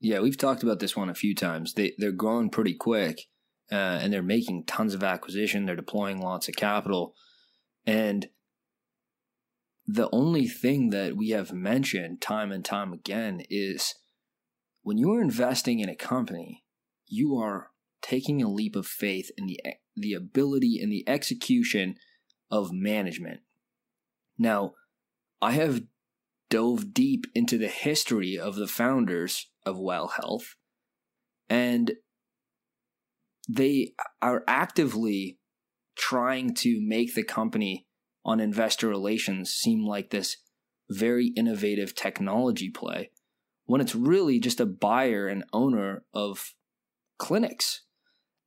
Yeah, 0.00 0.20
we've 0.20 0.38
talked 0.38 0.62
about 0.62 0.78
this 0.78 0.96
one 0.96 1.08
a 1.08 1.14
few 1.14 1.34
times. 1.34 1.74
They 1.74 1.94
they're 1.98 2.12
growing 2.12 2.50
pretty 2.50 2.74
quick, 2.74 3.22
uh, 3.72 3.98
and 4.00 4.12
they're 4.12 4.22
making 4.22 4.64
tons 4.66 4.94
of 4.94 5.02
acquisition. 5.02 5.66
They're 5.66 5.74
deploying 5.74 6.20
lots 6.20 6.48
of 6.48 6.54
capital, 6.54 7.14
and 7.84 8.28
the 9.86 10.08
only 10.12 10.46
thing 10.46 10.90
that 10.90 11.16
we 11.16 11.30
have 11.30 11.52
mentioned 11.52 12.20
time 12.20 12.52
and 12.52 12.64
time 12.64 12.92
again 12.92 13.42
is 13.48 13.94
when 14.82 14.98
you 14.98 15.12
are 15.14 15.20
investing 15.20 15.80
in 15.80 15.88
a 15.88 15.96
company, 15.96 16.62
you 17.06 17.36
are 17.36 17.70
taking 18.02 18.42
a 18.42 18.48
leap 18.48 18.76
of 18.76 18.86
faith 18.86 19.30
in 19.36 19.46
the 19.46 19.60
the 19.96 20.14
ability 20.14 20.78
and 20.80 20.92
the 20.92 21.08
execution 21.08 21.96
of 22.50 22.72
management. 22.72 23.40
Now, 24.38 24.74
I 25.42 25.52
have 25.52 25.82
dove 26.50 26.94
deep 26.94 27.26
into 27.34 27.58
the 27.58 27.68
history 27.68 28.38
of 28.38 28.54
the 28.54 28.68
founders 28.68 29.50
of 29.66 29.78
Well 29.78 30.08
Health, 30.08 30.56
and 31.48 31.92
they 33.48 33.94
are 34.22 34.44
actively 34.46 35.38
trying 35.96 36.54
to 36.54 36.80
make 36.80 37.14
the 37.14 37.24
company 37.24 37.86
on 38.24 38.40
investor 38.40 38.88
relations 38.88 39.50
seem 39.50 39.84
like 39.84 40.10
this 40.10 40.36
very 40.90 41.28
innovative 41.36 41.94
technology 41.94 42.70
play 42.70 43.10
when 43.66 43.80
it's 43.80 43.94
really 43.94 44.40
just 44.40 44.60
a 44.60 44.66
buyer 44.66 45.28
and 45.28 45.44
owner 45.52 46.02
of 46.14 46.54
clinics. 47.18 47.82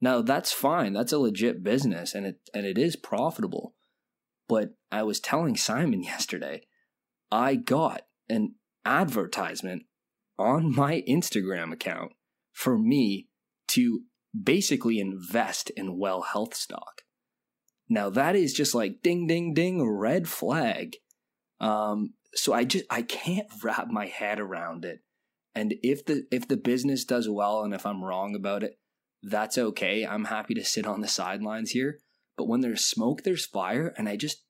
Now 0.02 0.22
that's 0.22 0.52
fine. 0.52 0.94
That's 0.94 1.14
a 1.14 1.20
legit 1.20 1.64
business 1.64 2.16
and 2.16 2.26
it 2.26 2.40
and 2.54 2.66
it 2.66 2.78
is 2.78 2.96
profitable. 2.96 3.76
But 4.50 4.76
I 4.92 5.04
was 5.04 5.20
telling 5.20 5.56
Simon 5.56 6.04
yesterday, 6.06 6.64
I 7.32 7.56
got 7.56 8.04
an 8.30 8.56
advertisement 8.86 9.84
on 10.40 10.76
my 10.76 11.04
Instagram 11.08 11.72
account 11.74 12.14
for 12.52 12.78
me 12.78 13.30
to 13.70 14.02
basically 14.40 15.00
invest 15.00 15.70
in 15.72 15.98
well 16.00 16.24
health 16.24 16.56
stock. 16.56 17.04
Now 17.90 18.10
that 18.10 18.36
is 18.36 18.54
just 18.54 18.76
like 18.76 19.02
ding 19.04 19.28
ding 19.28 19.54
ding 19.54 19.88
red 19.88 20.28
flag. 20.28 20.98
Um, 21.60 22.16
so 22.34 22.54
I 22.54 22.64
just 22.66 22.86
I 22.90 23.04
can't 23.04 23.48
wrap 23.64 23.88
my 23.90 24.08
head 24.08 24.40
around 24.40 24.86
it 24.86 25.00
And 25.56 25.76
if 25.84 26.06
the 26.06 26.26
if 26.32 26.48
the 26.48 26.58
business 26.58 27.06
does 27.06 27.30
well 27.30 27.64
and 27.64 27.74
if 27.74 27.86
I'm 27.86 28.04
wrong 28.04 28.36
about 28.36 28.64
it, 28.64 28.80
that's 29.24 29.58
okay. 29.58 30.06
I'm 30.06 30.26
happy 30.26 30.54
to 30.56 30.64
sit 30.64 30.86
on 30.86 31.02
the 31.02 31.08
sidelines 31.08 31.72
here. 31.72 32.00
But 32.38 32.48
when 32.48 32.62
there's 32.62 32.84
smoke, 32.84 33.24
there's 33.24 33.46
fire, 33.46 33.94
and 33.98 34.10
I 34.10 34.16
just 34.16 34.44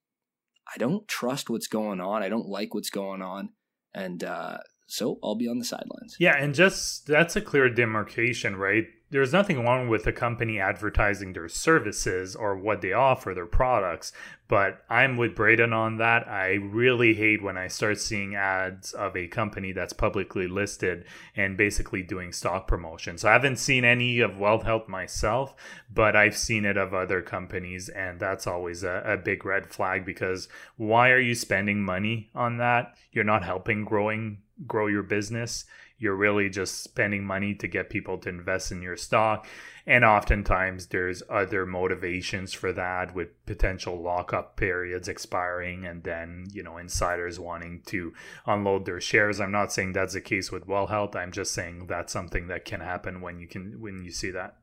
I 0.74 0.78
don't 0.78 1.08
trust 1.08 1.50
what's 1.50 1.68
going 1.68 2.00
on. 2.00 2.24
I 2.24 2.30
don't 2.30 2.48
like 2.48 2.74
what's 2.74 2.90
going 2.90 3.22
on, 3.22 3.50
and 3.94 4.24
uh, 4.24 4.60
so 4.88 5.20
I'll 5.24 5.36
be 5.36 5.48
on 5.48 5.60
the 5.60 5.66
sidelines. 5.66 6.16
Yeah, 6.20 6.38
and 6.38 6.54
just 6.54 7.08
that's 7.08 7.36
a 7.36 7.42
clear 7.42 7.70
demarcation, 7.70 8.56
right? 8.56 8.86
There's 9.12 9.34
nothing 9.34 9.66
wrong 9.66 9.90
with 9.90 10.08
a 10.08 10.14
company 10.14 10.58
advertising 10.58 11.34
their 11.34 11.50
services 11.50 12.34
or 12.34 12.56
what 12.56 12.80
they 12.80 12.94
offer, 12.94 13.34
their 13.34 13.46
products. 13.46 14.14
But 14.48 14.86
I'm 14.90 15.18
with 15.18 15.36
Braden 15.36 15.74
on 15.74 15.98
that. 15.98 16.30
I 16.30 16.54
really 16.54 17.14
hate 17.14 17.44
when 17.44 17.58
I 17.58 17.68
start 17.68 18.00
seeing 18.00 18.36
ads 18.36 18.94
of 18.94 19.18
a 19.18 19.28
company 19.28 19.74
that's 19.74 19.92
publicly 19.92 20.48
listed 20.48 21.04
and 21.36 21.58
basically 21.58 22.04
doing 22.04 22.32
stock 22.32 22.68
promotion. 22.68 23.18
So 23.18 23.28
I 23.28 23.34
haven't 23.34 23.58
seen 23.58 23.84
any 23.84 24.22
of 24.22 24.40
Well 24.40 24.60
Health 24.60 24.88
myself, 24.88 25.56
but 25.94 26.16
I've 26.16 26.38
seen 26.38 26.64
it 26.64 26.78
of 26.78 26.94
other 26.94 27.22
companies, 27.22 27.90
and 27.90 28.18
that's 28.18 28.48
always 28.48 28.84
a, 28.84 29.04
a 29.06 29.18
big 29.18 29.44
red 29.44 29.68
flag 29.68 30.06
because 30.06 30.48
why 30.78 31.12
are 31.12 31.20
you 31.20 31.36
spending 31.36 31.82
money 31.82 32.30
on 32.34 32.58
that? 32.58 32.96
You're 33.12 33.26
not 33.26 33.44
helping 33.44 33.84
growing 33.84 34.38
grow 34.66 34.88
your 34.88 35.04
business. 35.04 35.66
You're 36.02 36.16
really 36.16 36.50
just 36.50 36.84
spending 36.84 37.24
money 37.24 37.54
to 37.54 37.68
get 37.68 37.92
people 37.92 38.18
to 38.20 38.30
invest 38.30 38.72
in 38.72 38.82
your 38.82 38.98
stock. 38.98 39.46
And 39.86 40.04
oftentimes 40.04 40.88
there's 40.88 41.22
other 41.30 41.68
motivations 41.68 42.54
for 42.54 42.74
that 42.74 43.14
with 43.14 43.46
potential 43.46 44.02
lockup 44.02 44.58
periods 44.58 45.08
expiring 45.08 45.86
and 45.86 46.04
then, 46.04 46.48
you 46.52 46.64
know, 46.64 46.78
insiders 46.78 47.40
wanting 47.40 47.84
to 47.86 48.14
unload 48.48 48.88
their 48.88 49.00
shares. 49.00 49.40
I'm 49.40 49.52
not 49.52 49.72
saying 49.72 49.94
that's 49.94 50.16
the 50.16 50.22
case 50.22 50.52
with 50.52 50.68
Well 50.68 50.88
Health. 50.88 51.16
I'm 51.16 51.32
just 51.32 51.54
saying 51.54 51.86
that's 51.86 52.12
something 52.12 52.48
that 52.48 52.66
can 52.66 52.80
happen 52.80 53.22
when 53.22 53.40
you 53.40 53.48
can 53.48 53.80
when 53.80 54.04
you 54.04 54.12
see 54.12 54.32
that. 54.32 54.56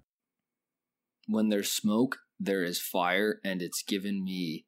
When 1.29 1.51
there's 1.51 1.71
smoke, 1.71 2.19
there 2.41 2.65
is 2.65 2.81
fire 2.81 3.39
and 3.45 3.63
it's 3.63 3.85
given 3.85 4.25
me 4.25 4.67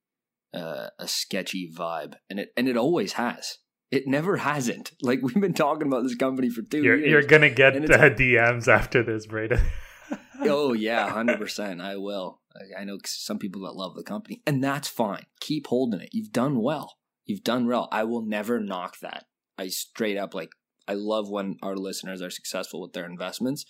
uh, 0.55 0.91
a 1.01 1.09
sketchy 1.09 1.69
vibe 1.69 2.15
and 2.29 2.39
it 2.39 2.53
and 2.57 2.69
it 2.69 2.77
always 2.77 3.15
has 3.15 3.59
it 3.91 4.07
never 4.07 4.37
hasn't. 4.37 4.93
Like 5.03 5.21
we've 5.23 5.41
been 5.41 5.55
talking 5.55 5.89
about 5.89 6.05
this 6.05 6.15
company 6.15 6.51
for 6.51 6.63
2 6.63 6.83
you're, 6.83 6.97
years. 6.97 7.11
You're 7.11 7.23
gonna 7.23 7.51
get 7.51 7.77
uh, 7.77 7.79
DMs 8.11 8.69
after 8.69 9.03
this, 9.03 9.27
Braden. 9.27 9.61
oh 10.43 10.73
yeah, 10.73 11.09
hundred 11.11 11.39
percent. 11.39 11.81
I 11.81 11.97
will. 11.97 12.41
I 12.79 12.85
know 12.85 12.99
some 13.05 13.39
people 13.39 13.63
that 13.63 13.77
love 13.77 13.95
the 13.95 14.03
company, 14.03 14.43
and 14.47 14.63
that's 14.63 14.89
fine. 14.89 15.25
Keep 15.41 15.69
holding 15.69 16.01
it. 16.01 16.11
You've 16.13 16.33
done 16.33 16.61
well. 16.61 16.97
You've 17.25 17.45
done 17.45 17.67
well. 17.67 17.89
I 17.91 18.05
will 18.05 18.23
never 18.23 18.61
knock 18.61 18.99
that. 19.01 19.27
I 19.59 19.69
straight 19.69 20.17
up 20.17 20.35
like. 20.35 20.51
I 20.89 20.95
love 20.95 21.31
when 21.31 21.57
our 21.63 21.77
listeners 21.77 22.21
are 22.21 22.31
successful 22.31 22.81
with 22.81 22.93
their 22.93 23.07
investments, 23.07 23.65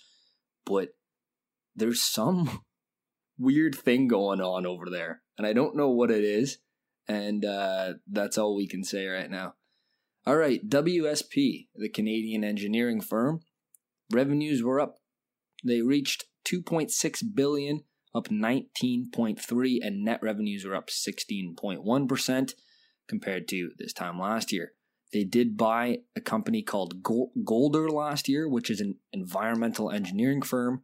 but 0.65 0.89
there's 1.75 2.01
some 2.01 2.61
weird 3.37 3.75
thing 3.75 4.07
going 4.07 4.41
on 4.41 4.65
over 4.65 4.89
there, 4.89 5.21
and 5.37 5.45
I 5.45 5.53
don't 5.53 5.75
know 5.75 5.89
what 5.89 6.11
it 6.11 6.23
is. 6.23 6.57
And 7.07 7.43
uh, 7.45 7.93
that's 8.09 8.37
all 8.37 8.55
we 8.55 8.67
can 8.67 8.83
say 8.83 9.05
right 9.07 9.29
now. 9.29 9.55
All 10.23 10.37
right, 10.37 10.67
WSP, 10.69 11.67
the 11.73 11.89
Canadian 11.89 12.43
engineering 12.43 13.01
firm, 13.01 13.39
revenues 14.11 14.61
were 14.61 14.79
up. 14.79 14.97
They 15.65 15.81
reached 15.81 16.25
2.6 16.47 17.23
billion, 17.33 17.81
up 18.13 18.27
19.3 18.27 19.77
and 19.81 20.03
net 20.03 20.19
revenues 20.21 20.63
were 20.63 20.75
up 20.75 20.89
16.1% 20.89 22.53
compared 23.07 23.47
to 23.47 23.71
this 23.79 23.93
time 23.93 24.19
last 24.19 24.51
year. 24.51 24.73
They 25.11 25.23
did 25.23 25.57
buy 25.57 25.97
a 26.15 26.21
company 26.21 26.61
called 26.61 27.03
Golder 27.03 27.89
last 27.89 28.29
year, 28.29 28.47
which 28.47 28.69
is 28.69 28.79
an 28.79 28.97
environmental 29.11 29.89
engineering 29.89 30.43
firm. 30.43 30.83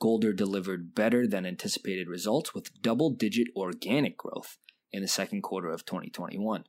Golder 0.00 0.32
delivered 0.32 0.94
better 0.94 1.26
than 1.26 1.44
anticipated 1.44 2.08
results 2.08 2.54
with 2.54 2.80
double 2.80 3.10
digit 3.10 3.48
organic 3.54 4.16
growth 4.16 4.56
in 4.90 5.02
the 5.02 5.08
second 5.08 5.42
quarter 5.42 5.70
of 5.70 5.84
2021 5.84 6.64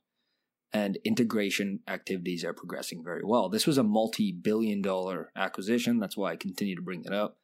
and 0.72 0.98
integration 1.04 1.80
activities 1.86 2.44
are 2.44 2.54
progressing 2.54 3.02
very 3.04 3.22
well. 3.24 3.48
This 3.48 3.66
was 3.66 3.78
a 3.78 3.82
multi 3.82 4.32
billion 4.32 4.80
dollar 4.80 5.30
acquisition. 5.36 5.98
That's 5.98 6.16
why 6.16 6.32
I 6.32 6.36
continue 6.36 6.76
to 6.76 6.82
bring 6.82 7.04
it 7.04 7.12
up. 7.12 7.36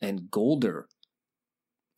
And 0.00 0.30
Golder 0.30 0.88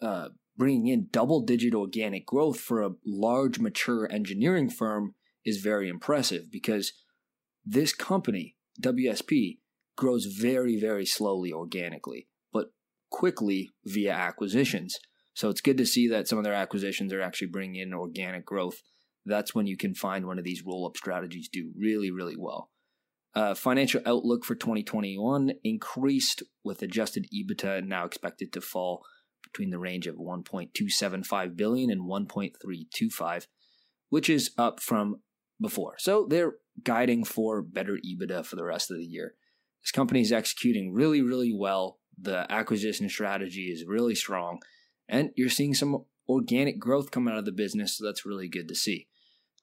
uh, 0.00 0.28
bringing 0.56 0.86
in 0.86 1.08
double 1.10 1.40
digit 1.40 1.74
organic 1.74 2.26
growth 2.26 2.60
for 2.60 2.82
a 2.82 2.92
large, 3.04 3.58
mature 3.58 4.10
engineering 4.10 4.70
firm 4.70 5.14
is 5.44 5.58
very 5.58 5.88
impressive 5.88 6.50
because 6.50 6.92
this 7.64 7.92
company, 7.92 8.56
WSP, 8.80 9.58
grows 9.96 10.26
very, 10.26 10.78
very 10.78 11.06
slowly 11.06 11.52
organically, 11.52 12.28
but 12.52 12.66
quickly 13.10 13.70
via 13.84 14.12
acquisitions. 14.12 14.98
So 15.34 15.48
it's 15.50 15.60
good 15.60 15.78
to 15.78 15.86
see 15.86 16.08
that 16.08 16.28
some 16.28 16.38
of 16.38 16.44
their 16.44 16.54
acquisitions 16.54 17.12
are 17.12 17.20
actually 17.20 17.48
bringing 17.48 17.80
in 17.80 17.94
organic 17.94 18.44
growth 18.44 18.82
that's 19.26 19.54
when 19.54 19.66
you 19.66 19.76
can 19.76 19.94
find 19.94 20.26
one 20.26 20.38
of 20.38 20.44
these 20.44 20.64
roll 20.64 20.86
up 20.86 20.96
strategies 20.96 21.48
do 21.48 21.72
really, 21.76 22.10
really 22.10 22.36
well. 22.36 22.70
Uh, 23.34 23.54
financial 23.54 24.00
outlook 24.06 24.44
for 24.44 24.54
2021 24.54 25.52
increased 25.62 26.42
with 26.64 26.80
adjusted 26.80 27.26
EBITDA 27.34 27.86
now 27.86 28.06
expected 28.06 28.52
to 28.52 28.60
fall 28.62 29.04
between 29.42 29.70
the 29.70 29.78
range 29.78 30.06
of 30.06 30.16
1.275 30.16 31.56
billion 31.56 31.90
and 31.90 32.02
1.325, 32.02 33.46
which 34.08 34.30
is 34.30 34.52
up 34.56 34.80
from 34.80 35.20
before. 35.60 35.96
So 35.98 36.26
they're 36.28 36.54
guiding 36.82 37.24
for 37.24 37.60
better 37.60 37.98
EBITDA 38.04 38.46
for 38.46 38.56
the 38.56 38.64
rest 38.64 38.90
of 38.90 38.96
the 38.96 39.04
year. 39.04 39.34
This 39.82 39.92
company 39.92 40.20
is 40.20 40.32
executing 40.32 40.92
really, 40.92 41.20
really 41.20 41.52
well. 41.54 41.98
The 42.18 42.50
acquisition 42.50 43.08
strategy 43.08 43.70
is 43.70 43.84
really 43.86 44.14
strong, 44.14 44.60
and 45.08 45.30
you're 45.36 45.50
seeing 45.50 45.74
some 45.74 46.04
organic 46.28 46.78
growth 46.78 47.10
come 47.10 47.28
out 47.28 47.38
of 47.38 47.44
the 47.44 47.52
business, 47.52 47.98
so 47.98 48.04
that's 48.04 48.24
really 48.24 48.48
good 48.48 48.68
to 48.68 48.74
see. 48.74 49.08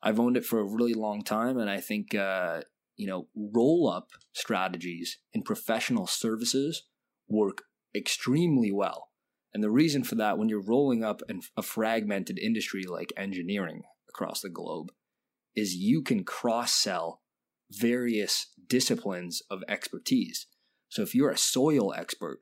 I've 0.04 0.20
owned 0.20 0.38
it 0.38 0.46
for 0.46 0.60
a 0.60 0.66
really 0.66 0.94
long 0.94 1.24
time, 1.24 1.58
and 1.58 1.70
I 1.70 1.80
think 1.80 2.14
uh, 2.14 2.62
you 2.96 3.08
know 3.08 3.28
roll 3.36 3.90
up 3.90 4.10
strategies 4.34 5.18
in 5.34 5.44
professional 5.44 6.08
services 6.08 6.84
work 7.28 7.64
extremely 7.96 8.72
well. 8.72 9.10
And 9.54 9.64
the 9.64 9.72
reason 9.72 10.04
for 10.04 10.16
that, 10.16 10.38
when 10.38 10.50
you're 10.50 10.64
rolling 10.64 11.04
up 11.04 11.22
a 11.56 11.62
fragmented 11.62 12.40
industry 12.40 12.84
like 12.84 13.14
engineering 13.16 13.84
across 14.10 14.42
the 14.42 14.50
globe, 14.50 14.92
is 15.56 15.76
you 15.76 16.02
can 16.02 16.24
cross 16.24 16.74
sell 16.74 17.22
various 17.72 18.48
disciplines 18.68 19.42
of 19.50 19.64
expertise. 19.68 20.48
So 20.90 21.02
if 21.02 21.14
you're 21.16 21.30
a 21.30 21.38
soil 21.38 21.94
expert 21.94 22.40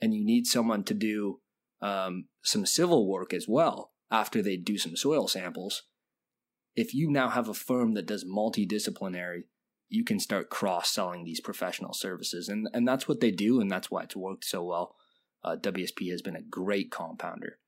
and 0.00 0.14
you 0.14 0.24
need 0.24 0.46
someone 0.46 0.84
to 0.84 0.94
do 0.94 1.40
um, 1.82 2.26
some 2.42 2.66
civil 2.66 3.08
work 3.08 3.32
as 3.32 3.46
well 3.48 3.92
after 4.10 4.42
they 4.42 4.56
do 4.56 4.76
some 4.76 4.96
soil 4.96 5.28
samples, 5.28 5.84
if 6.74 6.94
you 6.94 7.10
now 7.10 7.28
have 7.28 7.48
a 7.48 7.54
firm 7.54 7.94
that 7.94 8.06
does 8.06 8.24
multidisciplinary, 8.24 9.42
you 9.88 10.04
can 10.04 10.20
start 10.20 10.50
cross 10.50 10.90
selling 10.90 11.24
these 11.24 11.40
professional 11.40 11.92
services. 11.92 12.48
And, 12.48 12.68
and 12.72 12.86
that's 12.86 13.08
what 13.08 13.20
they 13.20 13.30
do, 13.30 13.60
and 13.60 13.70
that's 13.70 13.90
why 13.90 14.04
it's 14.04 14.16
worked 14.16 14.44
so 14.44 14.62
well. 14.62 14.94
Uh, 15.42 15.56
WSP 15.56 16.10
has 16.10 16.22
been 16.22 16.36
a 16.36 16.42
great 16.42 16.90
compounder. 16.90 17.58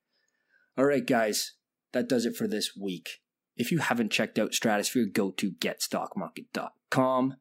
All 0.78 0.84
right, 0.84 1.04
guys, 1.04 1.54
that 1.92 2.08
does 2.08 2.24
it 2.24 2.36
for 2.36 2.46
this 2.46 2.72
week. 2.80 3.20
If 3.56 3.70
you 3.70 3.78
haven't 3.78 4.12
checked 4.12 4.38
out 4.38 4.54
Stratosphere, 4.54 5.06
go 5.12 5.30
to 5.32 5.52
getstockmarket.com. 5.52 7.36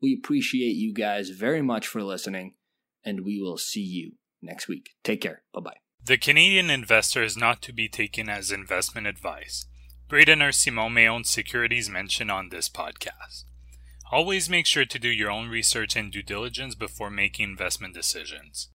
We 0.00 0.18
appreciate 0.18 0.76
you 0.76 0.94
guys 0.94 1.30
very 1.30 1.60
much 1.60 1.86
for 1.86 2.02
listening, 2.02 2.54
and 3.04 3.24
we 3.24 3.40
will 3.40 3.58
see 3.58 3.82
you 3.82 4.12
next 4.40 4.68
week. 4.68 4.90
Take 5.04 5.20
care. 5.20 5.42
Bye 5.52 5.60
bye. 5.60 5.76
The 6.02 6.16
Canadian 6.16 6.70
investor 6.70 7.22
is 7.22 7.36
not 7.36 7.60
to 7.62 7.74
be 7.74 7.88
taken 7.88 8.30
as 8.30 8.50
investment 8.50 9.06
advice. 9.06 9.66
Braden 10.10 10.42
or 10.42 10.50
Simon 10.50 10.92
may 10.92 11.06
own 11.06 11.22
securities 11.22 11.88
mentioned 11.88 12.32
on 12.32 12.48
this 12.48 12.68
podcast. 12.68 13.44
Always 14.10 14.50
make 14.50 14.66
sure 14.66 14.84
to 14.84 14.98
do 14.98 15.08
your 15.08 15.30
own 15.30 15.48
research 15.48 15.94
and 15.94 16.10
due 16.10 16.24
diligence 16.24 16.74
before 16.74 17.10
making 17.10 17.48
investment 17.48 17.94
decisions. 17.94 18.68